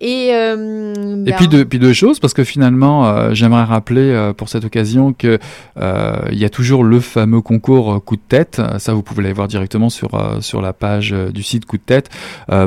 Et, 0.00 0.30
et 0.30 1.32
puis, 1.36 1.46
deux, 1.46 1.64
puis 1.64 1.78
deux 1.78 1.92
choses, 1.92 2.18
parce 2.18 2.34
que 2.34 2.42
finalement, 2.42 3.32
j'aimerais 3.34 3.64
rappeler 3.64 4.32
pour 4.36 4.48
cette 4.48 4.64
occasion 4.64 5.12
que 5.12 5.38
il 5.76 6.38
y 6.38 6.44
a 6.44 6.50
toujours 6.50 6.82
le 6.82 6.98
fameux 7.00 7.40
concours 7.40 8.02
coup 8.04 8.16
de 8.16 8.22
tête. 8.26 8.60
Ça, 8.78 8.94
vous 8.94 9.02
pouvez 9.02 9.24
aller 9.24 9.32
voir 9.32 9.48
directement 9.48 9.90
sur, 9.90 10.10
sur 10.40 10.60
la 10.60 10.72
page 10.72 11.12
du 11.12 11.42
site 11.42 11.66
coup 11.66 11.76
de 11.76 11.82
tête 11.82 12.08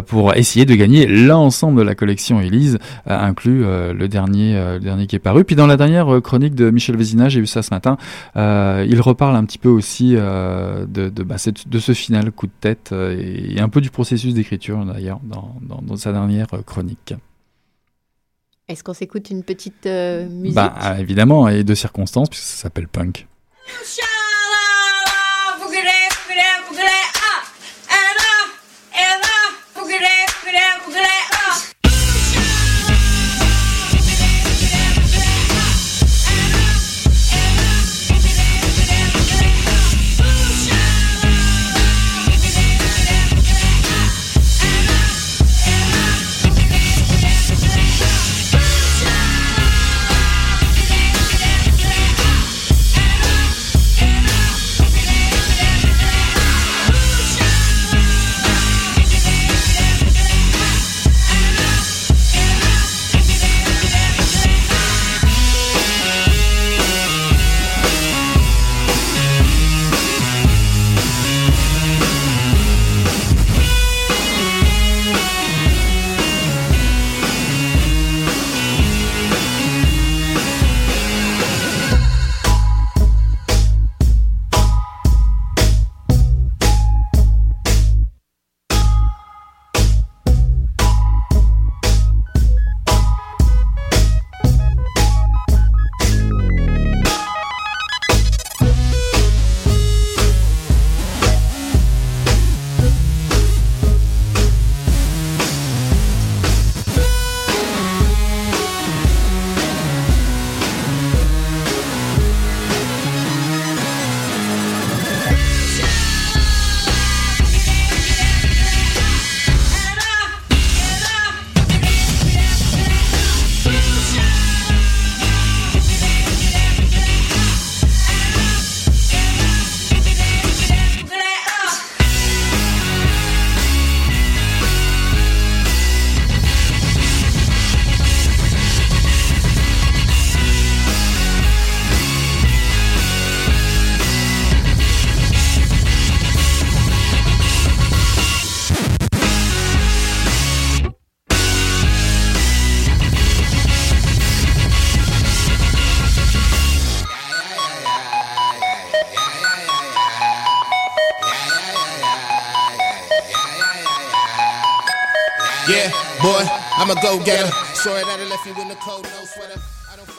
pour 0.07 0.35
essayer 0.35 0.65
de 0.65 0.75
gagner 0.75 1.08
l'ensemble 1.09 1.79
de 1.79 1.83
la 1.83 1.95
collection 1.95 2.39
Élise 2.39 2.77
inclut 3.05 3.63
le 3.63 4.07
dernier, 4.07 4.53
le 4.53 4.79
dernier 4.79 5.07
qui 5.07 5.15
est 5.15 5.19
paru. 5.19 5.43
Puis 5.43 5.55
dans 5.55 5.67
la 5.67 5.77
dernière 5.77 6.21
chronique 6.21 6.55
de 6.55 6.69
Michel 6.69 6.95
Vézina, 6.95 7.29
j'ai 7.29 7.41
vu 7.41 7.47
ça 7.47 7.61
ce 7.61 7.73
matin, 7.73 7.97
il 8.35 9.01
reparle 9.01 9.35
un 9.35 9.43
petit 9.45 9.57
peu 9.57 9.69
aussi 9.69 10.13
de, 10.13 10.85
de, 10.85 11.23
bah, 11.23 11.35
de, 11.67 11.79
ce 11.79 11.93
final 11.93 12.31
coup 12.31 12.47
de 12.47 12.51
tête 12.59 12.93
et 12.93 13.59
un 13.59 13.69
peu 13.69 13.81
du 13.81 13.89
processus 13.89 14.33
d'écriture 14.33 14.85
d'ailleurs 14.85 15.19
dans, 15.23 15.55
dans, 15.61 15.81
dans, 15.81 15.95
sa 15.95 16.11
dernière 16.11 16.47
chronique. 16.65 17.13
Est-ce 18.67 18.83
qu'on 18.83 18.93
s'écoute 18.93 19.29
une 19.31 19.43
petite 19.43 19.85
musique 19.85 20.55
Bah 20.55 20.95
évidemment, 20.99 21.47
et 21.47 21.63
de 21.63 21.73
circonstances, 21.73 22.29
puisque 22.29 22.45
ça 22.45 22.63
s'appelle 22.63 22.87
punk. 22.87 23.27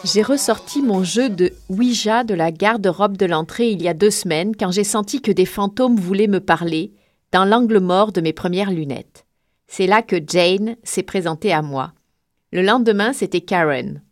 J'ai 0.04 0.22
ressorti 0.22 0.82
mon 0.82 1.02
jeu 1.02 1.30
de 1.30 1.52
Ouija 1.70 2.22
de 2.22 2.34
la 2.34 2.52
garde-robe 2.52 3.16
de 3.16 3.24
l'entrée 3.24 3.70
il 3.70 3.80
y 3.80 3.88
a 3.88 3.94
deux 3.94 4.10
semaines 4.10 4.54
quand 4.54 4.70
j'ai 4.70 4.84
senti 4.84 5.22
que 5.22 5.32
des 5.32 5.46
fantômes 5.46 5.96
voulaient 5.96 6.26
me 6.26 6.40
parler 6.40 6.92
dans 7.32 7.46
l'angle 7.46 7.80
mort 7.80 8.12
de 8.12 8.20
mes 8.20 8.34
premières 8.34 8.70
lunettes. 8.70 9.24
C'est 9.68 9.86
là 9.86 10.02
que 10.02 10.16
Jane 10.26 10.76
s'est 10.82 11.02
présentée 11.02 11.50
à 11.50 11.62
moi. 11.62 11.94
Le 12.52 12.60
lendemain, 12.60 13.14
c'était 13.14 13.40
Karen. 13.40 14.02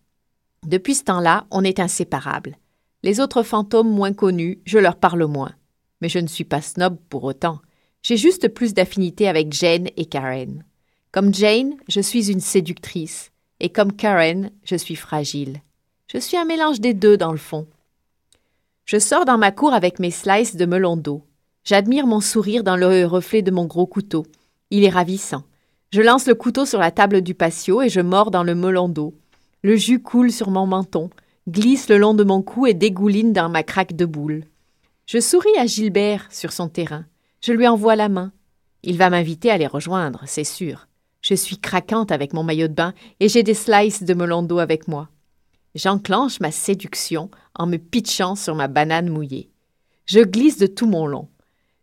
Depuis 0.66 0.94
ce 0.94 1.04
temps-là, 1.04 1.46
on 1.50 1.64
est 1.64 1.80
inséparables. 1.80 2.56
Les 3.02 3.20
autres 3.20 3.42
fantômes 3.42 3.90
moins 3.90 4.14
connus, 4.14 4.62
je 4.64 4.78
leur 4.78 4.96
parle 4.96 5.26
moins. 5.26 5.52
Mais 6.00 6.08
je 6.08 6.18
ne 6.18 6.28
suis 6.28 6.44
pas 6.44 6.62
snob 6.62 6.96
pour 7.10 7.24
autant. 7.24 7.58
J'ai 8.02 8.16
juste 8.16 8.48
plus 8.48 8.72
d'affinité 8.72 9.28
avec 9.28 9.52
Jane 9.52 9.88
et 9.98 10.06
Karen. 10.06 10.64
Comme 11.10 11.32
Jane, 11.32 11.74
je 11.88 12.00
suis 12.00 12.30
une 12.30 12.40
séductrice, 12.40 13.30
et 13.60 13.70
comme 13.70 13.92
Karen, 13.94 14.50
je 14.64 14.76
suis 14.76 14.96
fragile. 14.96 15.62
Je 16.06 16.18
suis 16.18 16.36
un 16.36 16.44
mélange 16.44 16.80
des 16.80 16.92
deux 16.92 17.16
dans 17.16 17.32
le 17.32 17.38
fond. 17.38 17.66
Je 18.84 18.98
sors 18.98 19.24
dans 19.24 19.38
ma 19.38 19.50
cour 19.50 19.72
avec 19.72 20.00
mes 20.00 20.10
slices 20.10 20.56
de 20.56 20.66
melon 20.66 20.96
d'eau. 20.96 21.22
J'admire 21.64 22.06
mon 22.06 22.20
sourire 22.20 22.62
dans 22.62 22.76
le 22.76 23.06
reflet 23.06 23.42
de 23.42 23.50
mon 23.50 23.66
gros 23.66 23.86
couteau. 23.86 24.26
Il 24.70 24.84
est 24.84 24.90
ravissant. 24.90 25.44
Je 25.92 26.02
lance 26.02 26.26
le 26.26 26.34
couteau 26.34 26.66
sur 26.66 26.78
la 26.78 26.90
table 26.90 27.22
du 27.22 27.34
patio 27.34 27.80
et 27.80 27.88
je 27.88 28.00
mords 28.00 28.30
dans 28.30 28.42
le 28.42 28.54
melon 28.54 28.88
d'eau. 28.88 29.14
Le 29.62 29.76
jus 29.76 30.02
coule 30.02 30.30
sur 30.30 30.50
mon 30.50 30.66
menton, 30.66 31.10
glisse 31.48 31.88
le 31.88 31.96
long 31.96 32.14
de 32.14 32.24
mon 32.24 32.42
cou 32.42 32.66
et 32.66 32.74
dégouline 32.74 33.32
dans 33.32 33.48
ma 33.48 33.62
craque 33.62 33.94
de 33.94 34.04
boule. 34.04 34.44
Je 35.06 35.20
souris 35.20 35.56
à 35.58 35.66
Gilbert 35.66 36.26
sur 36.30 36.52
son 36.52 36.68
terrain. 36.68 37.06
Je 37.40 37.52
lui 37.52 37.66
envoie 37.66 37.96
la 37.96 38.08
main. 38.08 38.32
Il 38.82 38.98
va 38.98 39.10
m'inviter 39.10 39.50
à 39.50 39.58
les 39.58 39.66
rejoindre, 39.66 40.22
c'est 40.26 40.44
sûr. 40.44 40.87
Je 41.20 41.34
suis 41.34 41.58
craquante 41.58 42.12
avec 42.12 42.32
mon 42.32 42.42
maillot 42.42 42.68
de 42.68 42.74
bain 42.74 42.94
et 43.20 43.28
j'ai 43.28 43.42
des 43.42 43.54
slices 43.54 44.02
de 44.02 44.14
melon 44.14 44.42
d'eau 44.42 44.58
avec 44.58 44.88
moi. 44.88 45.08
J'enclenche 45.74 46.40
ma 46.40 46.50
séduction 46.50 47.30
en 47.54 47.66
me 47.66 47.76
pitchant 47.76 48.34
sur 48.34 48.54
ma 48.54 48.68
banane 48.68 49.08
mouillée. 49.08 49.50
Je 50.06 50.20
glisse 50.20 50.58
de 50.58 50.66
tout 50.66 50.86
mon 50.86 51.06
long. 51.06 51.28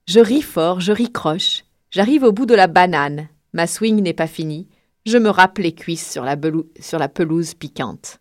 Je 0.08 0.20
ris 0.20 0.42
fort, 0.42 0.80
je 0.80 0.92
ricroche. 0.92 1.64
J'arrive 1.92 2.24
au 2.24 2.32
bout 2.32 2.46
de 2.46 2.56
la 2.56 2.68
banane. 2.68 3.28
Ma 3.54 3.68
swing 3.68 4.02
n'est 4.02 4.14
pas 4.14 4.28
finie. 4.28 4.68
Je 5.06 5.18
me 5.18 5.30
râpe 5.30 5.60
les 5.60 5.74
cuisses 5.74 6.12
sur 6.12 6.24
la, 6.24 6.36
sur 6.80 6.98
la 6.98 7.10
pelouse 7.10 7.54
piquante. 7.54 8.20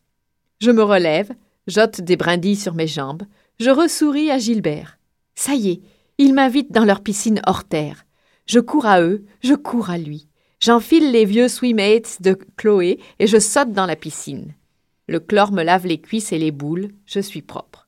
Je 0.60 0.70
me 0.70 0.82
relève, 0.82 1.32
j'ôte 1.66 2.00
des 2.00 2.16
brindilles 2.16 2.56
sur 2.56 2.74
mes 2.74 2.86
jambes. 2.86 3.22
Je 3.58 3.70
ressouris 3.70 4.30
à 4.30 4.38
Gilbert. 4.38 4.98
Ça 5.34 5.54
y 5.54 5.70
est, 5.70 5.80
ils 6.18 6.34
m'invitent 6.34 6.72
dans 6.72 6.84
leur 6.84 7.02
piscine 7.02 7.40
hors 7.46 7.64
terre. 7.64 8.04
Je 8.46 8.60
cours 8.60 8.86
à 8.86 9.00
eux, 9.00 9.24
je 9.42 9.54
cours 9.54 9.90
à 9.90 9.98
lui. 9.98 10.28
J'enfile 10.64 11.12
les 11.12 11.26
vieux 11.26 11.48
swimates 11.48 12.22
de 12.22 12.38
Chloé 12.56 12.98
et 13.18 13.26
je 13.26 13.38
saute 13.38 13.72
dans 13.72 13.84
la 13.84 13.96
piscine. 13.96 14.54
Le 15.08 15.20
chlore 15.20 15.52
me 15.52 15.62
lave 15.62 15.86
les 15.86 16.00
cuisses 16.00 16.32
et 16.32 16.38
les 16.38 16.52
boules, 16.52 16.88
je 17.04 17.20
suis 17.20 17.42
propre. 17.42 17.86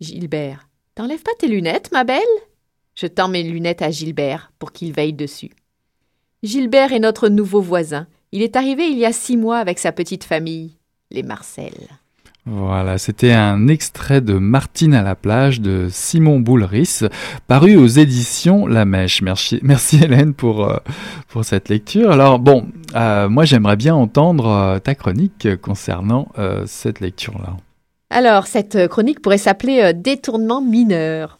Gilbert, 0.00 0.70
t'enlèves 0.94 1.22
pas 1.22 1.34
tes 1.38 1.48
lunettes, 1.48 1.92
ma 1.92 2.04
belle? 2.04 2.22
Je 2.94 3.06
tends 3.06 3.28
mes 3.28 3.42
lunettes 3.42 3.82
à 3.82 3.90
Gilbert 3.90 4.50
pour 4.58 4.72
qu'il 4.72 4.94
veille 4.94 5.12
dessus. 5.12 5.50
Gilbert 6.42 6.94
est 6.94 7.00
notre 7.00 7.28
nouveau 7.28 7.60
voisin. 7.60 8.06
Il 8.32 8.40
est 8.40 8.56
arrivé 8.56 8.86
il 8.86 8.96
y 8.96 9.04
a 9.04 9.12
six 9.12 9.36
mois 9.36 9.58
avec 9.58 9.78
sa 9.78 9.92
petite 9.92 10.24
famille, 10.24 10.78
les 11.10 11.22
Marcel. 11.22 11.74
Voilà, 12.44 12.98
c'était 12.98 13.32
un 13.32 13.68
extrait 13.68 14.20
de 14.20 14.32
Martine 14.32 14.94
à 14.94 15.02
la 15.02 15.14
plage 15.14 15.60
de 15.60 15.86
Simon 15.88 16.40
Boulris, 16.40 17.02
paru 17.46 17.76
aux 17.76 17.86
éditions 17.86 18.66
La 18.66 18.84
Mèche. 18.84 19.22
Merci, 19.22 19.60
merci 19.62 20.02
Hélène 20.02 20.34
pour, 20.34 20.68
euh, 20.68 20.76
pour 21.28 21.44
cette 21.44 21.68
lecture. 21.68 22.10
Alors 22.10 22.40
bon, 22.40 22.66
euh, 22.96 23.28
moi 23.28 23.44
j'aimerais 23.44 23.76
bien 23.76 23.94
entendre 23.94 24.48
euh, 24.48 24.78
ta 24.80 24.96
chronique 24.96 25.56
concernant 25.60 26.28
cette 26.66 26.98
lecture-là. 27.00 27.56
Alors, 28.10 28.46
cette 28.46 28.88
chronique 28.88 29.22
pourrait 29.22 29.38
s'appeler 29.38 29.92
Détournement 29.94 30.60
mineur. 30.60 31.38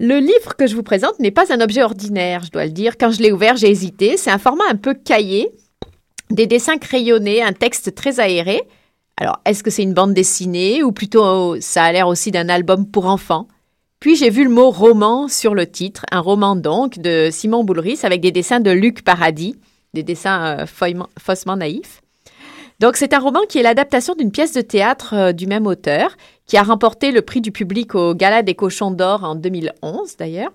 Le 0.00 0.18
livre 0.18 0.56
que 0.56 0.66
je 0.66 0.74
vous 0.74 0.82
présente 0.82 1.18
n'est 1.20 1.30
pas 1.30 1.52
un 1.52 1.60
objet 1.60 1.82
ordinaire, 1.82 2.42
je 2.44 2.50
dois 2.50 2.66
le 2.66 2.72
dire. 2.72 2.98
Quand 2.98 3.10
je 3.10 3.22
l'ai 3.22 3.32
ouvert, 3.32 3.56
j'ai 3.56 3.70
hésité. 3.70 4.16
C'est 4.16 4.30
un 4.30 4.38
format 4.38 4.64
un 4.70 4.76
peu 4.76 4.94
cahier, 4.94 5.48
des 6.30 6.46
dessins 6.46 6.76
crayonnés, 6.76 7.42
un 7.42 7.52
texte 7.52 7.94
très 7.94 8.20
aéré. 8.20 8.62
Alors, 9.20 9.40
est-ce 9.44 9.64
que 9.64 9.70
c'est 9.70 9.82
une 9.82 9.94
bande 9.94 10.14
dessinée 10.14 10.84
ou 10.84 10.92
plutôt 10.92 11.60
ça 11.60 11.82
a 11.82 11.92
l'air 11.92 12.06
aussi 12.06 12.30
d'un 12.30 12.48
album 12.48 12.86
pour 12.86 13.06
enfants? 13.06 13.48
Puis 13.98 14.14
j'ai 14.14 14.30
vu 14.30 14.44
le 14.44 14.50
mot 14.50 14.70
roman 14.70 15.26
sur 15.26 15.56
le 15.56 15.66
titre, 15.66 16.06
un 16.12 16.20
roman 16.20 16.54
donc 16.54 17.00
de 17.00 17.28
Simon 17.32 17.64
Boulris 17.64 17.98
avec 18.04 18.20
des 18.20 18.30
dessins 18.30 18.60
de 18.60 18.70
Luc 18.70 19.02
Paradis, 19.02 19.56
des 19.92 20.04
dessins 20.04 20.60
euh, 20.60 20.66
faussement 21.18 21.56
naïfs. 21.56 22.00
Donc 22.78 22.96
c'est 22.96 23.12
un 23.12 23.18
roman 23.18 23.40
qui 23.48 23.58
est 23.58 23.62
l'adaptation 23.62 24.14
d'une 24.14 24.30
pièce 24.30 24.52
de 24.52 24.60
théâtre 24.60 25.14
euh, 25.14 25.32
du 25.32 25.48
même 25.48 25.66
auteur, 25.66 26.16
qui 26.46 26.56
a 26.56 26.62
remporté 26.62 27.10
le 27.10 27.22
prix 27.22 27.40
du 27.40 27.50
public 27.50 27.96
au 27.96 28.14
Gala 28.14 28.44
des 28.44 28.54
Cochons 28.54 28.92
d'Or 28.92 29.24
en 29.24 29.34
2011 29.34 30.16
d'ailleurs. 30.16 30.52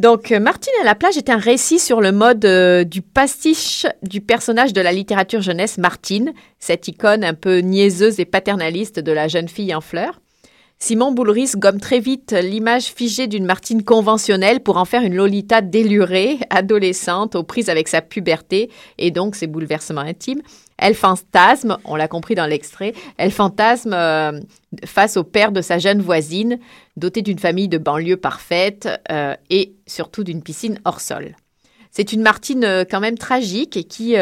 Donc 0.00 0.32
euh, 0.32 0.40
Martine 0.40 0.72
à 0.80 0.84
la 0.84 0.94
plage 0.94 1.18
est 1.18 1.28
un 1.28 1.36
récit 1.36 1.78
sur 1.78 2.00
le 2.00 2.10
mode 2.10 2.46
euh, 2.46 2.84
du 2.84 3.02
pastiche 3.02 3.84
du 4.02 4.22
personnage 4.22 4.72
de 4.72 4.80
la 4.80 4.92
littérature 4.92 5.42
jeunesse 5.42 5.76
Martine, 5.76 6.32
cette 6.58 6.88
icône 6.88 7.22
un 7.22 7.34
peu 7.34 7.58
niaiseuse 7.58 8.18
et 8.18 8.24
paternaliste 8.24 8.98
de 8.98 9.12
la 9.12 9.28
jeune 9.28 9.48
fille 9.48 9.74
en 9.74 9.82
fleurs. 9.82 10.18
Simon 10.82 11.12
Boulris 11.12 11.52
gomme 11.56 11.78
très 11.78 12.00
vite 12.00 12.32
l'image 12.32 12.86
figée 12.86 13.26
d'une 13.26 13.44
Martine 13.44 13.84
conventionnelle 13.84 14.60
pour 14.60 14.78
en 14.78 14.86
faire 14.86 15.02
une 15.02 15.14
Lolita 15.14 15.60
délurée, 15.60 16.38
adolescente, 16.48 17.36
aux 17.36 17.42
prises 17.42 17.68
avec 17.68 17.86
sa 17.86 18.00
puberté 18.00 18.70
et 18.96 19.10
donc 19.10 19.36
ses 19.36 19.46
bouleversements 19.46 20.00
intimes. 20.00 20.40
Elle 20.78 20.94
fantasme, 20.94 21.76
on 21.84 21.96
l'a 21.96 22.08
compris 22.08 22.34
dans 22.34 22.46
l'extrait, 22.46 22.94
elle 23.18 23.30
fantasme 23.30 23.92
euh, 23.92 24.40
face 24.86 25.18
au 25.18 25.22
père 25.22 25.52
de 25.52 25.60
sa 25.60 25.76
jeune 25.76 26.00
voisine, 26.00 26.58
dotée 26.96 27.20
d'une 27.20 27.38
famille 27.38 27.68
de 27.68 27.76
banlieue 27.76 28.16
parfaite 28.16 28.88
euh, 29.12 29.34
et 29.50 29.74
surtout 29.86 30.24
d'une 30.24 30.42
piscine 30.42 30.80
hors 30.86 31.02
sol. 31.02 31.36
C'est 31.90 32.14
une 32.14 32.22
Martine 32.22 32.64
euh, 32.64 32.84
quand 32.90 33.00
même 33.00 33.18
tragique 33.18 33.76
et 33.76 33.84
qui 33.84 34.16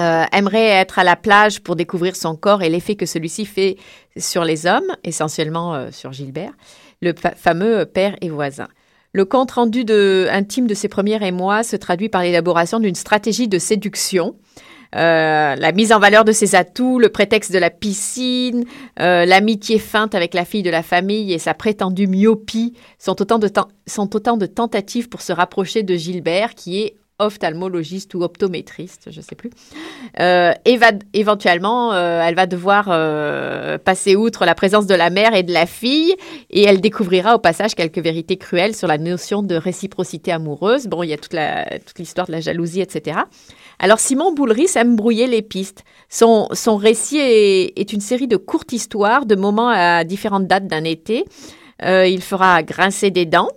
aimerait 0.00 0.68
être 0.68 0.98
à 0.98 1.04
la 1.04 1.16
plage 1.16 1.60
pour 1.60 1.76
découvrir 1.76 2.16
son 2.16 2.36
corps 2.36 2.62
et 2.62 2.68
l'effet 2.68 2.94
que 2.94 3.06
celui-ci 3.06 3.44
fait 3.44 3.76
sur 4.16 4.44
les 4.44 4.66
hommes, 4.66 4.96
essentiellement 5.04 5.90
sur 5.90 6.12
Gilbert, 6.12 6.52
le 7.02 7.14
fameux 7.36 7.84
père 7.86 8.16
et 8.20 8.28
voisin. 8.28 8.68
Le 9.12 9.24
compte 9.24 9.50
rendu 9.52 9.84
intime 10.30 10.66
de 10.66 10.74
ses 10.74 10.88
premiers 10.88 11.24
émois 11.26 11.62
se 11.62 11.76
traduit 11.76 12.08
par 12.08 12.22
l'élaboration 12.22 12.80
d'une 12.80 12.94
stratégie 12.94 13.48
de 13.48 13.58
séduction 13.58 14.36
euh, 14.96 15.54
la 15.54 15.72
mise 15.72 15.92
en 15.92 16.00
valeur 16.00 16.24
de 16.24 16.32
ses 16.32 16.54
atouts, 16.54 16.98
le 16.98 17.10
prétexte 17.10 17.52
de 17.52 17.58
la 17.58 17.70
piscine, 17.70 18.64
euh, 18.98 19.24
l'amitié 19.24 19.78
feinte 19.78 20.14
avec 20.14 20.34
la 20.34 20.44
fille 20.44 20.64
de 20.64 20.70
la 20.70 20.82
famille 20.82 21.32
et 21.32 21.38
sa 21.38 21.54
prétendue 21.54 22.08
myopie 22.08 22.74
sont 22.98 23.22
autant 23.22 23.38
de 23.38 24.46
tentatives 24.46 25.08
pour 25.08 25.22
se 25.22 25.32
rapprocher 25.32 25.82
de 25.82 25.94
Gilbert, 25.94 26.54
qui 26.54 26.82
est 26.82 26.96
ophtalmologiste 27.20 28.14
ou 28.14 28.22
optométriste, 28.22 29.08
je 29.10 29.18
ne 29.18 29.24
sais 29.24 29.34
plus. 29.34 29.50
Euh, 30.18 30.52
et 30.64 30.76
va, 30.76 30.92
éventuellement, 31.12 31.94
elle 31.94 32.34
va 32.34 32.46
devoir 32.46 32.86
passer 33.80 34.16
outre 34.16 34.44
la 34.44 34.54
présence 34.54 34.86
de 34.86 34.94
la 34.94 35.10
mère 35.10 35.34
et 35.34 35.42
de 35.42 35.52
la 35.52 35.66
fille, 35.66 36.14
et 36.50 36.62
elle 36.62 36.80
découvrira 36.80 37.34
au 37.34 37.38
passage 37.38 37.74
quelques 37.74 37.98
vérités 37.98 38.36
cruelles 38.36 38.74
sur 38.74 38.88
la 38.88 38.98
notion 38.98 39.42
de 39.42 39.54
réciprocité 39.54 40.32
amoureuse. 40.32 40.86
Bon, 40.86 41.02
il 41.02 41.10
y 41.10 41.12
a 41.12 41.16
toute 41.16 41.98
l'histoire 41.98 42.26
de 42.26 42.32
la 42.32 42.40
jalousie, 42.40 42.80
etc. 42.80 43.20
Alors 43.78 43.98
Simon 43.98 44.32
Boulris 44.32 44.72
aime 44.76 44.94
brouiller 44.94 45.26
les 45.26 45.42
pistes. 45.42 45.84
Son, 46.08 46.48
récit 46.76 47.18
est, 47.18 47.92
une 47.92 48.00
série 48.00 48.28
de 48.28 48.36
courtes 48.36 48.72
histoires, 48.72 49.24
de 49.24 49.34
moments 49.34 49.70
à 49.70 50.04
différentes 50.04 50.46
dates 50.46 50.66
d'un 50.66 50.84
été. 50.84 51.24
Euh, 51.82 52.06
il 52.06 52.20
fera 52.20 52.62
grincer 52.62 53.10
des 53.10 53.24
dents, 53.24 53.48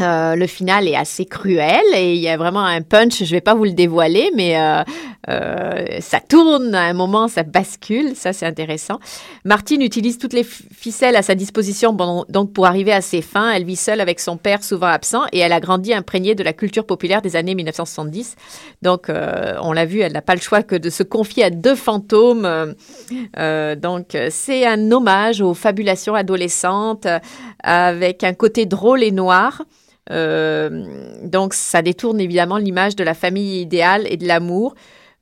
euh, 0.00 0.36
le 0.36 0.46
final 0.46 0.86
est 0.86 0.94
assez 0.94 1.26
cruel 1.26 1.82
et 1.92 2.14
il 2.14 2.20
y 2.20 2.28
a 2.28 2.36
vraiment 2.36 2.64
un 2.64 2.82
punch, 2.82 3.18
je 3.18 3.24
ne 3.24 3.30
vais 3.30 3.40
pas 3.40 3.54
vous 3.54 3.64
le 3.64 3.72
dévoiler, 3.72 4.30
mais 4.36 4.56
euh, 4.56 4.84
euh, 5.28 5.98
ça 5.98 6.20
tourne 6.20 6.72
à 6.72 6.82
un 6.82 6.92
moment, 6.92 7.26
ça 7.26 7.42
bascule, 7.42 8.14
ça 8.14 8.32
c'est 8.32 8.46
intéressant. 8.46 9.00
Martine 9.44 9.82
utilise 9.82 10.16
toutes 10.16 10.34
les 10.34 10.44
ficelles 10.44 11.16
à 11.16 11.22
sa 11.22 11.34
disposition 11.34 11.92
donc 12.28 12.52
pour 12.52 12.66
arriver 12.66 12.92
à 12.92 13.00
ses 13.00 13.22
fins. 13.22 13.50
Elle 13.50 13.64
vit 13.64 13.74
seule 13.74 14.00
avec 14.00 14.20
son 14.20 14.36
père 14.36 14.62
souvent 14.62 14.86
absent 14.86 15.22
et 15.32 15.40
elle 15.40 15.52
a 15.52 15.58
grandi 15.58 15.92
imprégnée 15.92 16.36
de 16.36 16.44
la 16.44 16.52
culture 16.52 16.86
populaire 16.86 17.20
des 17.20 17.34
années 17.34 17.56
1970. 17.56 18.36
Donc 18.82 19.10
on 19.10 19.72
l'a 19.72 19.84
vu, 19.84 19.98
elle 19.98 20.12
n'a 20.12 20.22
pas 20.22 20.36
le 20.36 20.40
choix 20.40 20.62
que 20.62 20.76
de 20.76 20.90
se 20.90 21.02
confier 21.02 21.42
à 21.42 21.50
deux 21.50 21.74
fantômes. 21.74 22.76
donc 23.82 24.16
c'est 24.30 24.64
un 24.64 24.92
hommage 24.92 25.40
aux 25.40 25.54
fabulations 25.54 26.14
adolescentes 26.14 27.08
avec 27.64 28.22
un 28.22 28.34
côté 28.34 28.64
drôle 28.64 29.02
et 29.02 29.10
noir. 29.10 29.64
Euh, 30.10 31.18
donc 31.22 31.54
ça 31.54 31.82
détourne 31.82 32.20
évidemment 32.20 32.56
l'image 32.56 32.96
de 32.96 33.04
la 33.04 33.14
famille 33.14 33.60
idéale 33.60 34.06
et 34.10 34.16
de 34.16 34.26
l'amour. 34.26 34.74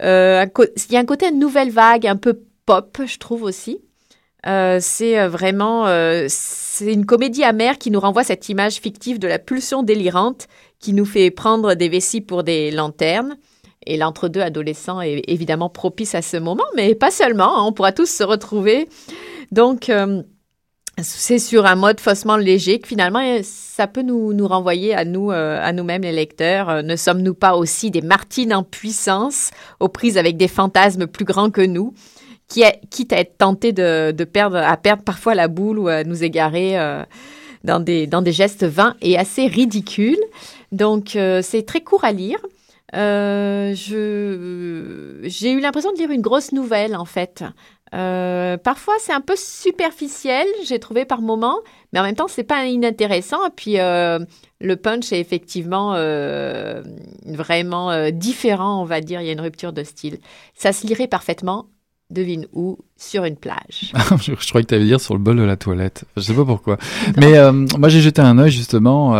Euh, 0.02 0.46
il 0.58 0.92
y 0.92 0.96
a 0.96 1.00
un 1.00 1.04
côté 1.04 1.30
nouvelle 1.32 1.70
vague, 1.70 2.06
un 2.06 2.16
peu 2.16 2.40
pop, 2.66 2.98
je 3.04 3.18
trouve 3.18 3.42
aussi. 3.42 3.80
Euh, 4.46 4.78
c'est 4.80 5.26
vraiment 5.26 5.86
c'est 6.28 6.92
une 6.92 7.06
comédie 7.06 7.42
amère 7.42 7.78
qui 7.78 7.90
nous 7.90 8.00
renvoie 8.00 8.22
cette 8.22 8.48
image 8.48 8.74
fictive 8.74 9.18
de 9.18 9.26
la 9.26 9.38
pulsion 9.38 9.82
délirante 9.82 10.46
qui 10.78 10.92
nous 10.92 11.06
fait 11.06 11.30
prendre 11.30 11.74
des 11.74 11.88
vessies 11.88 12.20
pour 12.20 12.44
des 12.44 12.70
lanternes. 12.70 13.36
Et 13.88 13.96
l'entre-deux 13.96 14.40
adolescent 14.40 15.00
est 15.00 15.22
évidemment 15.28 15.68
propice 15.68 16.16
à 16.16 16.22
ce 16.22 16.36
moment, 16.36 16.64
mais 16.74 16.94
pas 16.96 17.12
seulement. 17.12 17.56
Hein, 17.56 17.64
on 17.66 17.72
pourra 17.72 17.92
tous 17.92 18.10
se 18.10 18.24
retrouver. 18.24 18.88
Donc, 19.52 19.90
c'est 21.02 21.38
sur 21.38 21.66
un 21.66 21.74
mode 21.74 22.00
faussement 22.00 22.36
léger. 22.36 22.78
Que 22.78 22.88
finalement 22.88 23.20
euh, 23.20 23.40
ça 23.42 23.86
peut 23.86 24.02
nous, 24.02 24.32
nous 24.32 24.48
renvoyer 24.48 24.94
à 24.94 25.04
nous 25.04 25.30
euh, 25.30 25.60
à 25.62 25.72
nous-mêmes 25.72 26.02
les 26.02 26.12
lecteurs. 26.12 26.70
Euh, 26.70 26.82
ne 26.82 26.96
sommes-nous 26.96 27.34
pas 27.34 27.54
aussi 27.56 27.90
des 27.90 28.00
martines 28.00 28.54
en 28.54 28.62
puissance 28.62 29.50
aux 29.80 29.88
prises 29.88 30.16
avec 30.16 30.36
des 30.36 30.48
fantasmes 30.48 31.06
plus 31.06 31.24
grands 31.24 31.50
que 31.50 31.60
nous 31.60 31.92
qui 32.48 32.62
quitte 32.90 33.12
à 33.12 33.18
être 33.18 33.36
tentés 33.38 33.72
de, 33.72 34.12
de, 34.12 34.24
perdre 34.24 34.56
à 34.56 34.76
perdre 34.76 35.02
parfois 35.02 35.34
la 35.34 35.48
boule 35.48 35.80
ou 35.80 35.88
à 35.88 36.04
nous 36.04 36.22
égarer 36.22 36.78
dans 37.64 37.80
des 37.80 38.06
dans 38.06 38.22
des 38.22 38.30
gestes 38.30 38.62
vains 38.64 38.94
et 39.02 39.18
assez 39.18 39.48
ridicules. 39.48 40.22
Donc 40.70 41.18
c'est 41.42 41.66
très 41.66 41.80
court 41.80 42.04
à 42.04 42.12
lire. 42.12 42.38
Je 42.92 43.74
j'ai 45.24 45.50
eu 45.50 45.58
l'impression 45.58 45.92
de 45.92 45.98
lire 45.98 46.12
une 46.12 46.22
grosse 46.22 46.52
nouvelle 46.52 46.94
en 46.94 47.04
fait 47.04 47.42
euh, 47.94 48.56
parfois, 48.56 48.94
c'est 49.00 49.12
un 49.12 49.20
peu 49.20 49.34
superficiel, 49.36 50.46
j'ai 50.64 50.78
trouvé 50.78 51.04
par 51.04 51.22
moment, 51.22 51.58
mais 51.92 52.00
en 52.00 52.02
même 52.02 52.16
temps, 52.16 52.28
c'est 52.28 52.44
pas 52.44 52.64
inintéressant. 52.66 53.46
Et 53.46 53.50
puis, 53.54 53.78
euh, 53.78 54.18
le 54.60 54.76
punch 54.76 55.12
est 55.12 55.20
effectivement 55.20 55.94
euh, 55.94 56.82
vraiment 57.24 58.10
différent, 58.10 58.82
on 58.82 58.84
va 58.84 59.00
dire. 59.00 59.20
Il 59.20 59.26
y 59.26 59.30
a 59.30 59.32
une 59.32 59.40
rupture 59.40 59.72
de 59.72 59.84
style. 59.84 60.18
Ça 60.54 60.72
se 60.72 60.86
lirait 60.86 61.06
parfaitement, 61.06 61.66
devine 62.10 62.46
où, 62.52 62.78
sur 62.96 63.24
une 63.24 63.36
plage. 63.36 63.92
je, 64.20 64.32
croyais 64.48 64.64
que 64.64 64.68
tu 64.68 64.74
allais 64.74 64.84
dire 64.84 65.00
sur 65.00 65.14
le 65.14 65.20
bol 65.20 65.36
de 65.36 65.42
la 65.42 65.56
toilette. 65.56 66.04
Je 66.16 66.22
sais 66.22 66.34
pas 66.34 66.44
pourquoi. 66.44 66.78
Mais 67.16 67.34
moi, 67.78 67.88
j'ai 67.88 68.00
jeté 68.00 68.20
un 68.20 68.38
œil 68.38 68.50
justement. 68.50 69.16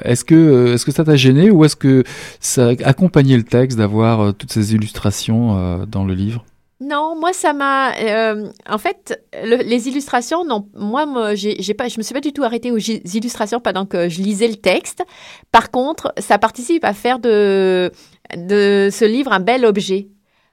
est-ce 0.00 0.24
que, 0.24 0.74
est-ce 0.74 0.86
que 0.86 0.92
ça 0.92 1.04
t'a 1.04 1.16
gêné 1.16 1.50
ou 1.50 1.64
est-ce 1.66 1.76
que 1.76 2.04
ça 2.40 2.68
accompagnait 2.84 3.36
le 3.36 3.44
texte 3.44 3.76
d'avoir 3.76 4.34
toutes 4.34 4.52
ces 4.52 4.74
illustrations 4.74 5.84
dans 5.86 6.04
le 6.04 6.14
livre? 6.14 6.44
Non, 6.80 7.16
moi 7.18 7.32
ça 7.32 7.52
m'a. 7.52 7.92
Euh, 7.96 8.50
en 8.68 8.78
fait, 8.78 9.20
les 9.42 9.88
illustrations, 9.88 10.44
non. 10.44 10.68
Moi, 10.74 11.06
moi 11.06 11.34
j'ai 11.34 11.74
pas, 11.74 11.88
je 11.88 11.98
me 11.98 12.02
suis 12.02 12.14
pas 12.14 12.20
du 12.20 12.32
tout 12.32 12.44
arrêtée 12.44 12.70
aux 12.70 12.78
illustrations 12.78 13.58
pendant 13.58 13.84
que 13.84 14.08
je 14.08 14.22
lisais 14.22 14.46
le 14.46 14.54
texte. 14.54 15.02
Par 15.50 15.72
contre, 15.72 16.12
ça 16.18 16.38
participe 16.38 16.84
à 16.84 16.92
faire 16.92 17.18
de 17.18 17.90
de 18.36 18.90
ce 18.92 19.04
livre 19.04 19.32
un 19.32 19.40
bel 19.40 19.64
objet 19.64 20.08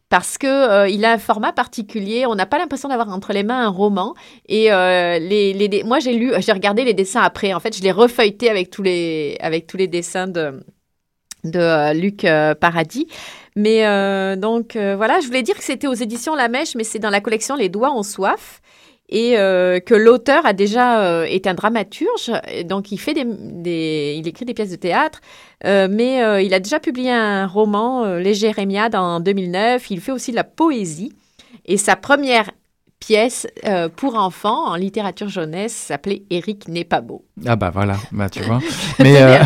parce 0.10 0.40
que 0.40 0.48
euh, 0.48 0.90
il 0.90 1.06
a 1.06 1.12
un 1.12 1.18
format 1.20 1.54
particulier. 1.54 2.26
On 2.26 2.34
n'a 2.34 2.48
pas 2.48 2.58
l'impression 2.58 2.90
d'avoir 2.90 3.10
entre 3.10 3.32
les 3.32 3.44
mains 3.44 3.64
un 3.64 3.70
roman. 3.70 4.16
Et 4.48 4.72
euh, 4.72 5.20
les, 5.20 5.54
les, 5.54 5.84
moi, 5.84 6.00
j'ai 6.00 6.14
lu, 6.14 6.32
j'ai 6.40 6.52
regardé 6.54 6.84
les 6.86 6.94
dessins 6.96 7.22
après. 7.22 7.54
En 7.54 7.60
fait, 7.60 7.78
je 7.78 7.84
l'ai 7.84 7.92
refeuilleté 7.92 8.50
avec 8.50 8.72
tous 8.72 8.82
les 8.82 9.38
avec 9.42 9.68
tous 9.68 9.78
les 9.78 9.88
dessins 9.88 10.28
de 10.28 10.64
de 11.44 11.94
Luc 11.94 12.26
Paradis. 12.60 13.08
Mais 13.56 13.86
euh, 13.86 14.36
donc 14.36 14.76
euh, 14.76 14.96
voilà, 14.96 15.20
je 15.22 15.28
voulais 15.28 15.44
dire 15.44 15.56
que 15.56 15.64
c'était 15.64 15.88
aux 15.88 15.94
éditions 15.94 16.36
La 16.36 16.50
Mèche, 16.50 16.76
mais 16.76 16.84
c'est 16.84 17.00
dans 17.00 17.10
la 17.10 17.22
collection 17.22 17.56
Les 17.56 17.70
Doigts 17.70 17.94
ont 17.94 18.04
soif 18.04 18.62
et 19.08 19.38
euh, 19.38 19.80
que 19.80 19.94
l'auteur 19.94 20.46
a 20.46 20.54
déjà 20.54 21.28
été 21.30 21.48
un 21.48 21.54
dramaturge, 21.54 22.32
donc 22.66 22.92
il 22.92 22.98
fait 22.98 23.14
des, 23.14 24.16
il 24.18 24.28
écrit 24.28 24.46
des 24.46 24.56
pièces 24.56 24.72
de 24.72 24.76
théâtre, 24.76 25.22
mais 25.64 26.44
il 26.44 26.54
a 26.56 26.60
déjà 26.60 26.80
publié 26.80 27.12
un 27.12 27.46
roman, 27.46 28.16
Les 28.16 28.34
Jérémiades, 28.34 28.96
en 28.96 29.20
2009. 29.20 29.92
Il 29.92 30.02
fait 30.02 30.12
aussi 30.12 30.32
de 30.32 30.36
la 30.36 30.44
poésie. 30.44 31.14
Et 31.68 31.78
sa 31.78 31.96
première 31.96 32.50
pièce 33.06 33.46
euh, 33.66 33.88
pour 33.88 34.16
enfants 34.16 34.68
en 34.68 34.76
littérature 34.76 35.30
jeunesse 35.30 35.74
s'appelait 35.74 36.24
Eric 36.32 36.68
n'est 36.68 36.84
pas 36.84 37.02
beau. 37.02 37.24
Ah 37.46 37.56
bah 37.56 37.70
voilà, 37.72 37.98
bah 38.12 38.30
tu 38.30 38.42
vois. 38.42 38.60
Mais, 39.00 39.22
euh, 39.22 39.38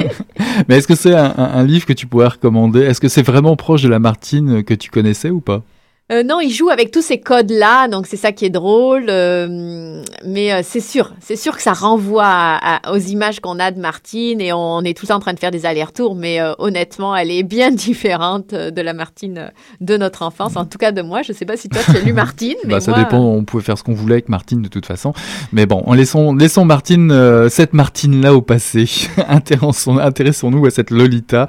mais 0.68 0.76
est-ce 0.76 0.86
que 0.86 0.94
c'est 0.94 1.14
un, 1.14 1.64
livre 1.64 1.86
que 1.86 1.92
tu 1.92 2.06
pourrais 2.06 2.28
recommander? 2.28 2.80
Est-ce 2.80 3.00
que 3.00 3.08
c'est 3.08 3.22
vraiment 3.22 3.56
proche 3.56 3.82
de 3.82 3.88
la 3.88 3.98
Martine 3.98 4.62
que 4.62 4.74
tu 4.74 4.90
connaissais 4.90 5.30
ou 5.30 5.40
pas? 5.40 5.62
Euh, 6.10 6.22
non, 6.24 6.40
il 6.40 6.50
joue 6.50 6.68
avec 6.68 6.90
tous 6.90 7.00
ces 7.00 7.20
codes-là, 7.20 7.86
donc 7.88 8.06
c'est 8.06 8.16
ça 8.16 8.32
qui 8.32 8.44
est 8.44 8.50
drôle. 8.50 9.06
euh, 9.08 10.02
mais 10.26 10.52
euh, 10.52 10.60
c'est 10.62 10.80
sûr, 10.80 11.12
c'est 11.20 11.36
sûr 11.36 11.56
que 11.56 11.62
ça 11.62 11.72
renvoie 11.72 12.26
à- 12.26 12.88
à- 12.88 12.92
aux 12.92 12.98
images 12.98 13.40
qu'on 13.40 13.58
a 13.60 13.70
de 13.70 13.78
Martine 13.80 14.40
et 14.40 14.52
on 14.52 14.80
est 14.82 14.94
temps 15.00 15.14
en 15.14 15.20
train 15.20 15.32
de 15.32 15.38
faire 15.38 15.52
des 15.52 15.64
allers-retours. 15.64 16.14
Mais 16.14 16.38
honnêtement, 16.58 17.14
elle 17.16 17.30
est 17.30 17.44
bien 17.44 17.70
différente 17.70 18.48
de 18.50 18.82
la 18.82 18.92
Martine 18.92 19.52
de 19.80 19.96
notre 19.96 20.22
enfance. 20.22 20.56
En 20.56 20.64
tout 20.66 20.76
cas, 20.76 20.92
de 20.92 21.00
moi. 21.02 21.22
Je 21.22 21.32
sais 21.32 21.46
pas 21.46 21.56
si 21.56 21.68
toi 21.68 21.80
tu 21.84 21.96
as 21.96 22.00
lu 22.00 22.12
Martine, 22.12 22.56
mais 22.64 22.74
Bah, 22.74 22.80
ça 22.80 22.90
moi, 22.90 23.00
dépend, 23.04 23.18
on 23.20 23.44
pouvait 23.44 23.62
faire 23.62 23.78
ce 23.78 23.82
qu'on 23.84 23.94
voulait 23.94 24.14
avec 24.16 24.28
Martine 24.28 24.60
de 24.60 24.68
toute 24.68 24.84
façon. 24.86 25.14
Mais 25.52 25.66
bon, 25.66 25.82
en 25.86 25.94
laissons, 25.94 26.34
laissons 26.34 26.64
Martine, 26.64 27.46
cette 27.48 27.72
Martine-là 27.72 28.34
au 28.34 28.42
passé. 28.42 28.84
Intéressons- 29.28 29.98
Intéressons-nous 29.98 30.66
à 30.66 30.70
cette 30.70 30.90
Lolita 30.90 31.46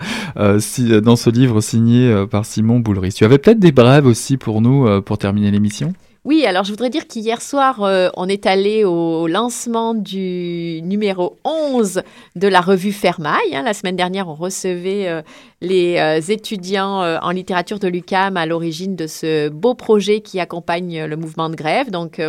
si, 0.59 1.01
dans 1.01 1.15
ce 1.15 1.29
livre 1.31 1.59
signé 1.59 2.25
par 2.29 2.45
Simon 2.45 2.79
Boulris. 2.79 3.13
Tu 3.13 3.25
avais 3.25 3.39
peut-être 3.39 3.59
des 3.59 3.71
brèves 3.71 4.05
aussi 4.05 4.37
pour 4.43 4.61
nous 4.61 4.85
euh, 4.85 5.01
pour 5.01 5.17
terminer 5.17 5.51
l'émission 5.51 5.93
Oui, 6.25 6.45
alors 6.45 6.65
je 6.65 6.71
voudrais 6.71 6.89
dire 6.89 7.07
qu'hier 7.07 7.41
soir, 7.41 7.81
euh, 7.81 8.09
on 8.17 8.27
est 8.27 8.45
allé 8.45 8.83
au 8.83 9.25
lancement 9.27 9.93
du 9.93 10.81
numéro 10.83 11.37
11 11.45 12.03
de 12.35 12.47
la 12.49 12.59
revue 12.59 12.91
Fermaille. 12.91 13.55
hein. 13.55 13.63
La 13.63 13.73
semaine 13.73 13.95
dernière, 13.95 14.27
on 14.27 14.33
recevait 14.35 15.07
euh, 15.07 15.21
les 15.61 15.97
étudiants 16.29 16.99
en 17.21 17.29
littérature 17.31 17.79
de 17.79 17.87
l'UCAM 17.87 18.35
à 18.35 18.45
l'origine 18.45 18.97
de 18.97 19.07
ce 19.07 19.47
beau 19.47 19.75
projet 19.75 20.19
qui 20.19 20.41
accompagne 20.41 21.05
le 21.05 21.15
mouvement 21.15 21.49
de 21.49 21.55
grève. 21.55 21.89
Donc, 21.89 22.21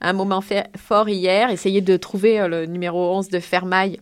un 0.00 0.12
moment 0.12 0.42
fort 0.76 1.08
hier, 1.08 1.50
essayer 1.50 1.80
de 1.80 1.96
trouver 1.96 2.48
le 2.48 2.66
numéro 2.66 3.16
11 3.16 3.28
de 3.28 3.38
Fermaille 3.38 4.00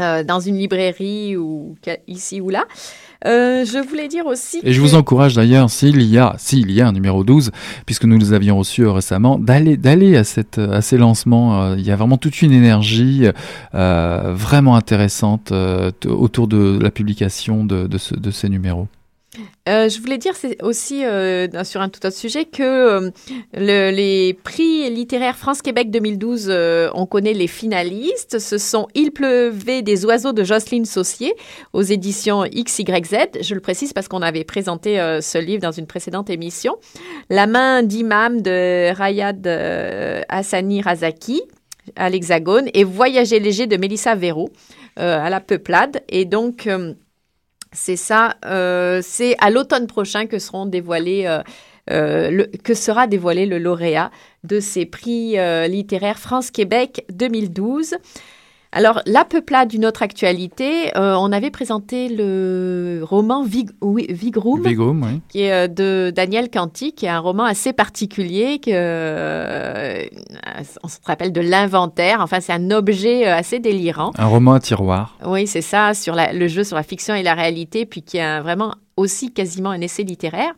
euh, 0.00 0.22
dans 0.22 0.38
une 0.38 0.56
librairie 0.56 1.36
ou 1.36 1.74
ici 2.06 2.40
ou 2.40 2.50
là. 2.50 2.66
Euh, 3.26 3.64
je 3.64 3.78
voulais 3.78 4.06
dire 4.06 4.26
aussi 4.26 4.60
Et 4.62 4.72
je 4.72 4.80
vous 4.80 4.94
encourage 4.94 5.34
d'ailleurs, 5.34 5.68
s'il 5.70 6.02
y 6.02 6.18
a, 6.18 6.36
s'il 6.38 6.70
y 6.70 6.80
a 6.80 6.86
un 6.86 6.92
numéro 6.92 7.24
12, 7.24 7.50
puisque 7.84 8.04
nous 8.04 8.16
les 8.16 8.32
avions 8.32 8.56
reçus 8.58 8.82
euh, 8.82 8.92
récemment, 8.92 9.38
d'aller, 9.38 9.76
d'aller 9.76 10.16
à, 10.16 10.22
cette, 10.22 10.58
à 10.58 10.80
ces 10.82 10.98
lancements. 10.98 11.60
Euh, 11.62 11.74
Il 11.76 11.84
y 11.84 11.90
a 11.90 11.96
vraiment 11.96 12.16
toute 12.16 12.42
une 12.42 12.52
énergie 12.52 13.26
euh, 13.74 14.32
vraiment 14.34 14.76
intéressante 14.76 15.50
euh, 15.50 15.90
autour 16.06 16.46
de 16.46 16.78
la 16.80 16.90
publication 16.92 17.64
de, 17.64 17.86
de, 17.88 17.98
ce- 17.98 18.14
de 18.14 18.30
ces 18.30 18.48
numéros. 18.48 18.86
Euh, 19.68 19.88
je 19.88 20.00
voulais 20.00 20.18
dire 20.18 20.34
aussi 20.62 21.04
euh, 21.04 21.46
sur 21.64 21.80
un 21.80 21.88
tout 21.88 22.04
autre 22.06 22.16
sujet 22.16 22.44
que 22.44 22.62
euh, 22.62 23.10
le- 23.54 23.90
les 23.90 24.34
prix 24.34 24.90
littéraires 24.90 25.36
France-Québec 25.36 25.90
2012, 25.90 26.46
euh, 26.48 26.88
on 26.94 27.06
connaît 27.06 27.34
les 27.34 27.46
finalistes. 27.46 28.38
Ce 28.38 28.58
sont 28.58 28.88
Il 28.94 29.10
pleuvait 29.12 29.82
des 29.82 30.04
oiseaux 30.04 30.32
de 30.32 30.44
Jocelyne 30.44 30.84
Saucier 30.84 31.34
aux 31.72 31.82
éditions 31.82 32.44
XYZ. 32.44 33.40
Je 33.42 33.54
le 33.54 33.60
précise 33.60 33.92
parce 33.92 34.08
qu'on 34.08 34.22
avait 34.22 34.44
présenté 34.44 34.96
ce 35.20 35.38
livre 35.38 35.62
dans 35.62 35.72
une 35.72 35.86
précédente 35.86 36.30
émission. 36.30 36.76
La 37.30 37.46
main 37.46 37.82
d'imam 37.82 38.40
de 38.40 38.92
Rayad 38.94 39.46
Hassani 40.28 40.82
Razaki 40.82 41.42
à 41.96 42.10
l'Hexagone 42.10 42.68
et 42.74 42.84
Voyager 42.84 43.40
léger 43.40 43.66
de 43.66 43.76
Mélissa 43.76 44.14
Véro 44.14 44.50
à 44.96 45.30
la 45.30 45.40
Peuplade. 45.40 46.02
Et 46.08 46.24
donc, 46.24 46.68
c'est 47.72 47.96
ça, 47.96 48.36
euh, 48.46 49.00
c'est 49.02 49.36
à 49.40 49.50
l'automne 49.50 49.86
prochain 49.86 50.26
que 50.26 50.38
seront 50.38 50.66
dévoilés. 50.66 51.24
euh, 51.26 51.42
euh, 51.90 52.30
le- 52.30 52.46
que 52.64 52.74
sera 52.74 53.06
dévoilé 53.06 53.46
le 53.46 53.58
lauréat 53.58 54.10
de 54.44 54.60
ces 54.60 54.84
prix 54.84 55.36
littéraires 55.68 56.18
France-Québec 56.18 57.06
2012. 57.10 57.94
Alors, 58.78 59.02
La 59.06 59.24
Peuplade, 59.24 59.66
d'une 59.70 59.84
autre 59.84 60.02
actualité, 60.02 60.96
euh, 60.96 61.16
on 61.18 61.32
avait 61.32 61.50
présenté 61.50 62.08
le 62.08 63.00
roman 63.02 63.42
Vig 63.42 63.70
oui, 63.80 64.06
oui. 65.02 65.20
qui 65.28 65.40
est 65.42 65.52
euh, 65.52 65.66
de 65.66 66.12
Daniel 66.14 66.48
Canty, 66.48 66.92
qui 66.92 67.06
est 67.06 67.08
un 67.08 67.18
roman 67.18 67.42
assez 67.42 67.72
particulier, 67.72 68.60
que, 68.60 68.70
euh, 68.72 70.04
on 70.84 70.86
se 70.86 70.98
rappelle 71.04 71.32
de 71.32 71.40
l'inventaire, 71.40 72.20
enfin 72.20 72.38
c'est 72.38 72.52
un 72.52 72.70
objet 72.70 73.24
assez 73.24 73.58
délirant. 73.58 74.12
Un 74.16 74.26
roman 74.26 74.52
à 74.52 74.60
tiroir. 74.60 75.16
Oui, 75.26 75.48
c'est 75.48 75.60
ça, 75.60 75.92
sur 75.92 76.14
la- 76.14 76.32
le 76.32 76.46
jeu 76.46 76.62
sur 76.62 76.76
la 76.76 76.84
fiction 76.84 77.16
et 77.16 77.24
la 77.24 77.34
réalité, 77.34 77.84
puis 77.84 78.02
qui 78.02 78.18
est 78.18 78.22
un- 78.22 78.42
vraiment 78.42 78.76
aussi 78.96 79.32
quasiment 79.32 79.70
un 79.70 79.80
essai 79.80 80.04
littéraire. 80.04 80.52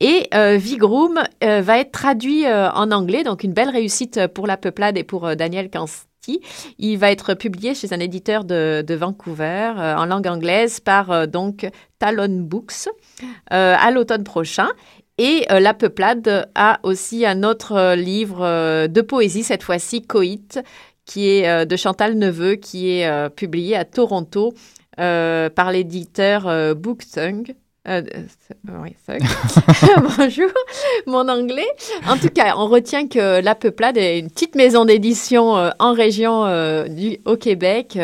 Et 0.00 0.26
euh, 0.34 0.56
Vigroom 0.56 1.20
euh, 1.44 1.60
va 1.60 1.80
être 1.80 1.92
traduit 1.92 2.46
euh, 2.46 2.70
en 2.72 2.90
anglais, 2.92 3.24
donc 3.24 3.44
une 3.44 3.52
belle 3.52 3.68
réussite 3.68 4.26
pour 4.28 4.46
la 4.46 4.56
peuplade 4.56 4.96
et 4.96 5.04
pour 5.04 5.36
Daniel 5.36 5.68
Canty. 5.68 5.92
Il 6.78 6.98
va 6.98 7.10
être 7.10 7.34
publié 7.34 7.74
chez 7.74 7.92
un 7.92 7.98
éditeur 7.98 8.44
de, 8.44 8.94
Vancouver 8.94 9.72
euh, 9.76 9.96
en 9.96 10.06
langue 10.06 10.26
anglaise 10.26 10.78
par 10.78 11.10
euh, 11.10 11.26
donc 11.26 11.68
Talon 11.98 12.40
Books 12.40 12.88
euh, 13.52 13.74
à 13.78 13.90
l'automne 13.90 14.24
prochain. 14.24 14.68
Et 15.18 15.44
La 15.50 15.74
Peuplade 15.74 16.50
a 16.54 16.80
aussi 16.84 17.26
un 17.26 17.42
autre 17.42 17.94
livre 17.94 18.86
de 18.86 19.00
poésie, 19.02 19.44
cette 19.44 19.62
fois-ci 19.62 20.00
Coït, 20.02 20.58
qui 21.04 21.28
est 21.28 21.66
de 21.66 21.76
Chantal 21.76 22.16
Neveu, 22.16 22.54
qui 22.54 22.88
est 22.88 23.28
publié 23.36 23.76
à 23.76 23.84
Toronto 23.84 24.54
par 24.96 25.70
l'éditeur 25.70 26.74
Bookthung. 26.74 27.54
Euh, 27.88 28.00
euh, 28.68 28.78
oui, 28.80 28.94
Thug. 29.06 29.20
Bonjour, 30.16 30.50
mon 31.06 31.28
anglais. 31.28 31.66
En 32.06 32.16
tout 32.16 32.28
cas, 32.28 32.54
on 32.56 32.68
retient 32.68 33.08
que 33.08 33.40
La 33.40 33.56
Peuplade 33.56 33.96
est 33.96 34.20
une 34.20 34.30
petite 34.30 34.54
maison 34.54 34.84
d'édition 34.84 35.56
euh, 35.56 35.70
en 35.80 35.92
région 35.92 36.46
euh, 36.46 36.86
du, 36.86 37.18
au 37.24 37.36
Québec. 37.36 37.98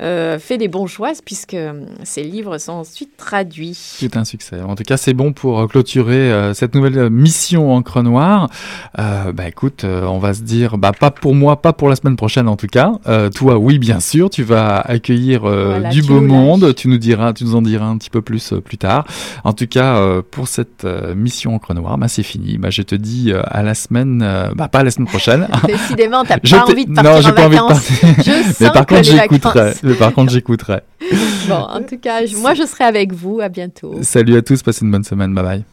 Euh, 0.00 0.16
euh, 0.16 0.38
fait 0.38 0.56
des 0.58 0.68
bons 0.68 0.86
choix 0.86 1.12
puisque 1.24 1.54
euh, 1.54 1.84
ces 2.04 2.22
livres 2.22 2.58
sont 2.58 2.72
ensuite 2.72 3.16
traduits. 3.16 3.74
C'est 3.76 4.16
un 4.16 4.24
succès. 4.24 4.60
En 4.62 4.74
tout 4.74 4.82
cas, 4.82 4.96
c'est 4.96 5.14
bon 5.14 5.32
pour 5.32 5.60
euh, 5.60 5.66
clôturer 5.66 6.32
euh, 6.32 6.54
cette 6.54 6.74
nouvelle 6.74 6.98
euh, 6.98 7.10
mission 7.10 7.72
Encre 7.74 8.02
Noire. 8.02 8.48
Euh, 8.98 9.32
bah 9.32 9.48
écoute, 9.48 9.84
euh, 9.84 10.04
on 10.06 10.18
va 10.18 10.32
se 10.34 10.42
dire, 10.42 10.78
bah 10.78 10.92
pas 10.98 11.10
pour 11.10 11.34
moi, 11.34 11.60
pas 11.60 11.72
pour 11.72 11.88
la 11.88 11.96
semaine 11.96 12.16
prochaine 12.16 12.48
en 12.48 12.56
tout 12.56 12.66
cas. 12.66 12.92
Euh, 13.06 13.30
toi, 13.30 13.58
oui, 13.58 13.78
bien 13.78 14.00
sûr, 14.00 14.30
tu 14.30 14.42
vas 14.42 14.78
accueillir 14.78 15.44
euh, 15.44 15.70
Voilà, 15.70 15.90
du 15.90 16.02
beau 16.02 16.20
monde. 16.20 16.74
Tu 16.74 16.88
nous 16.88 16.98
diras, 16.98 17.32
tu 17.32 17.44
nous 17.44 17.54
en 17.56 17.62
diras 17.62 17.86
un 17.86 17.98
petit 17.98 18.10
peu 18.10 18.22
plus 18.22 18.52
euh, 18.52 18.60
plus 18.60 18.78
tard. 18.78 19.06
En 19.44 19.52
tout 19.52 19.66
cas, 19.66 19.96
euh, 19.96 20.22
pour 20.30 20.48
cette 20.48 20.84
euh, 20.84 21.14
mission 21.14 21.54
Encre 21.54 21.74
Noire, 21.74 21.98
bah 21.98 22.08
c'est 22.08 22.22
fini. 22.22 22.58
Bah 22.58 22.70
je 22.70 22.82
te 22.82 22.94
dis 22.94 23.32
euh, 23.32 23.42
à 23.46 23.62
la 23.62 23.74
semaine, 23.74 24.22
euh, 24.22 24.50
bah 24.54 24.68
pas 24.68 24.80
à 24.80 24.84
la 24.84 24.90
semaine 24.90 25.08
prochaine. 25.08 25.48
Décidément, 25.66 26.24
t'as 26.24 26.38
pas 26.38 26.64
envie 26.64 26.86
de 26.86 26.94
partir 26.94 27.12
non, 27.12 27.20
j'ai 27.20 27.28
en 27.28 27.32
pas 27.34 27.46
envie 27.46 27.56
de 27.56 27.60
vacances. 27.62 28.00
partir. 28.00 28.24
Je 28.24 28.64
Mais 28.64 28.70
par 28.70 28.86
que 28.86 28.94
contre, 28.94 29.04
j'écouterai. 29.04 29.72
Mais 29.86 29.94
par 29.94 30.12
contre, 30.12 30.32
j'écouterai. 30.32 30.80
Bon, 31.48 31.54
en 31.54 31.82
tout 31.82 31.96
cas, 31.98 32.26
je- 32.26 32.36
moi, 32.36 32.54
je 32.54 32.64
serai 32.64 32.84
avec 32.84 33.12
vous. 33.12 33.40
À 33.40 33.48
bientôt. 33.48 33.94
Salut 34.02 34.36
à 34.36 34.42
tous, 34.42 34.62
passez 34.62 34.84
une 34.84 34.90
bonne 34.90 35.04
semaine. 35.04 35.32
Bye 35.34 35.44
bye. 35.44 35.64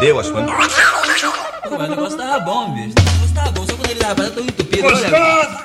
Fedeu, 0.00 0.18
acho 0.20 0.30
que. 0.32 1.68
Pô, 1.68 1.76
mas 1.78 1.86
o 1.86 1.90
negócio 1.90 2.16
tava 2.18 2.40
bom, 2.40 2.72
bicho. 2.74 2.94
O 2.98 3.02
negócio 3.12 3.34
tava 3.34 3.50
bom, 3.52 3.66
só 3.66 3.72
quando 3.74 3.90
ele 3.90 4.00
tava 4.00 4.30
tão 4.30 4.42
entupido. 4.44 4.86
Olha, 4.86 5.62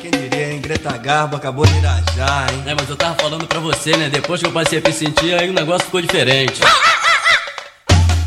Quem 0.00 0.10
diria, 0.10 0.52
hein? 0.52 0.60
Greta 0.60 0.96
Garbo 0.98 1.36
acabou 1.36 1.66
de 1.66 1.76
irajar, 1.78 2.46
hein? 2.52 2.62
É, 2.66 2.74
mas 2.74 2.88
eu 2.88 2.96
tava 2.96 3.14
falando 3.16 3.46
pra 3.46 3.58
você, 3.58 3.96
né? 3.96 4.08
Depois 4.10 4.40
que 4.40 4.46
eu 4.46 4.52
passei 4.52 4.78
a 4.78 4.82
me 4.86 4.92
sentir, 4.92 5.34
aí 5.34 5.48
o 5.48 5.52
negócio 5.52 5.86
ficou 5.86 6.00
diferente. 6.02 6.60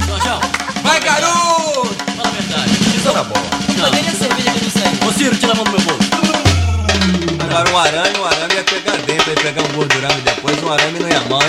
Jorjão, 0.07 0.39
Vai, 0.81 0.99
garoto! 0.99 1.95
fala 2.15 2.27
a 2.27 2.31
verdade. 2.31 2.71
Isso 2.97 3.11
tá 3.13 3.23
bom. 3.23 3.41
Não, 3.77 3.89
nem 3.91 4.07
a 4.07 4.11
cerveja 4.11 4.51
que 4.51 4.63
não 4.63 4.71
serve. 4.71 5.05
Ô, 5.07 5.11
Ciro, 5.13 5.35
tira 5.37 5.51
a 5.53 5.55
mão 5.55 5.63
do 5.65 5.71
meu 5.71 5.81
bolso. 5.81 6.07
Agora 7.49 7.69
um 7.71 7.77
arame, 7.77 8.17
um 8.19 8.25
arame 8.25 8.53
ia 8.55 8.63
pegar 8.63 8.97
dentro, 8.97 9.29
ia 9.29 9.35
pegar 9.37 9.61
um 9.63 9.67
gordurame 9.73 10.21
depois, 10.21 10.63
um 10.63 10.71
arame 10.73 10.99
não 10.99 11.09
ia 11.09 11.21
mal. 11.21 11.41
hein? 11.41 11.47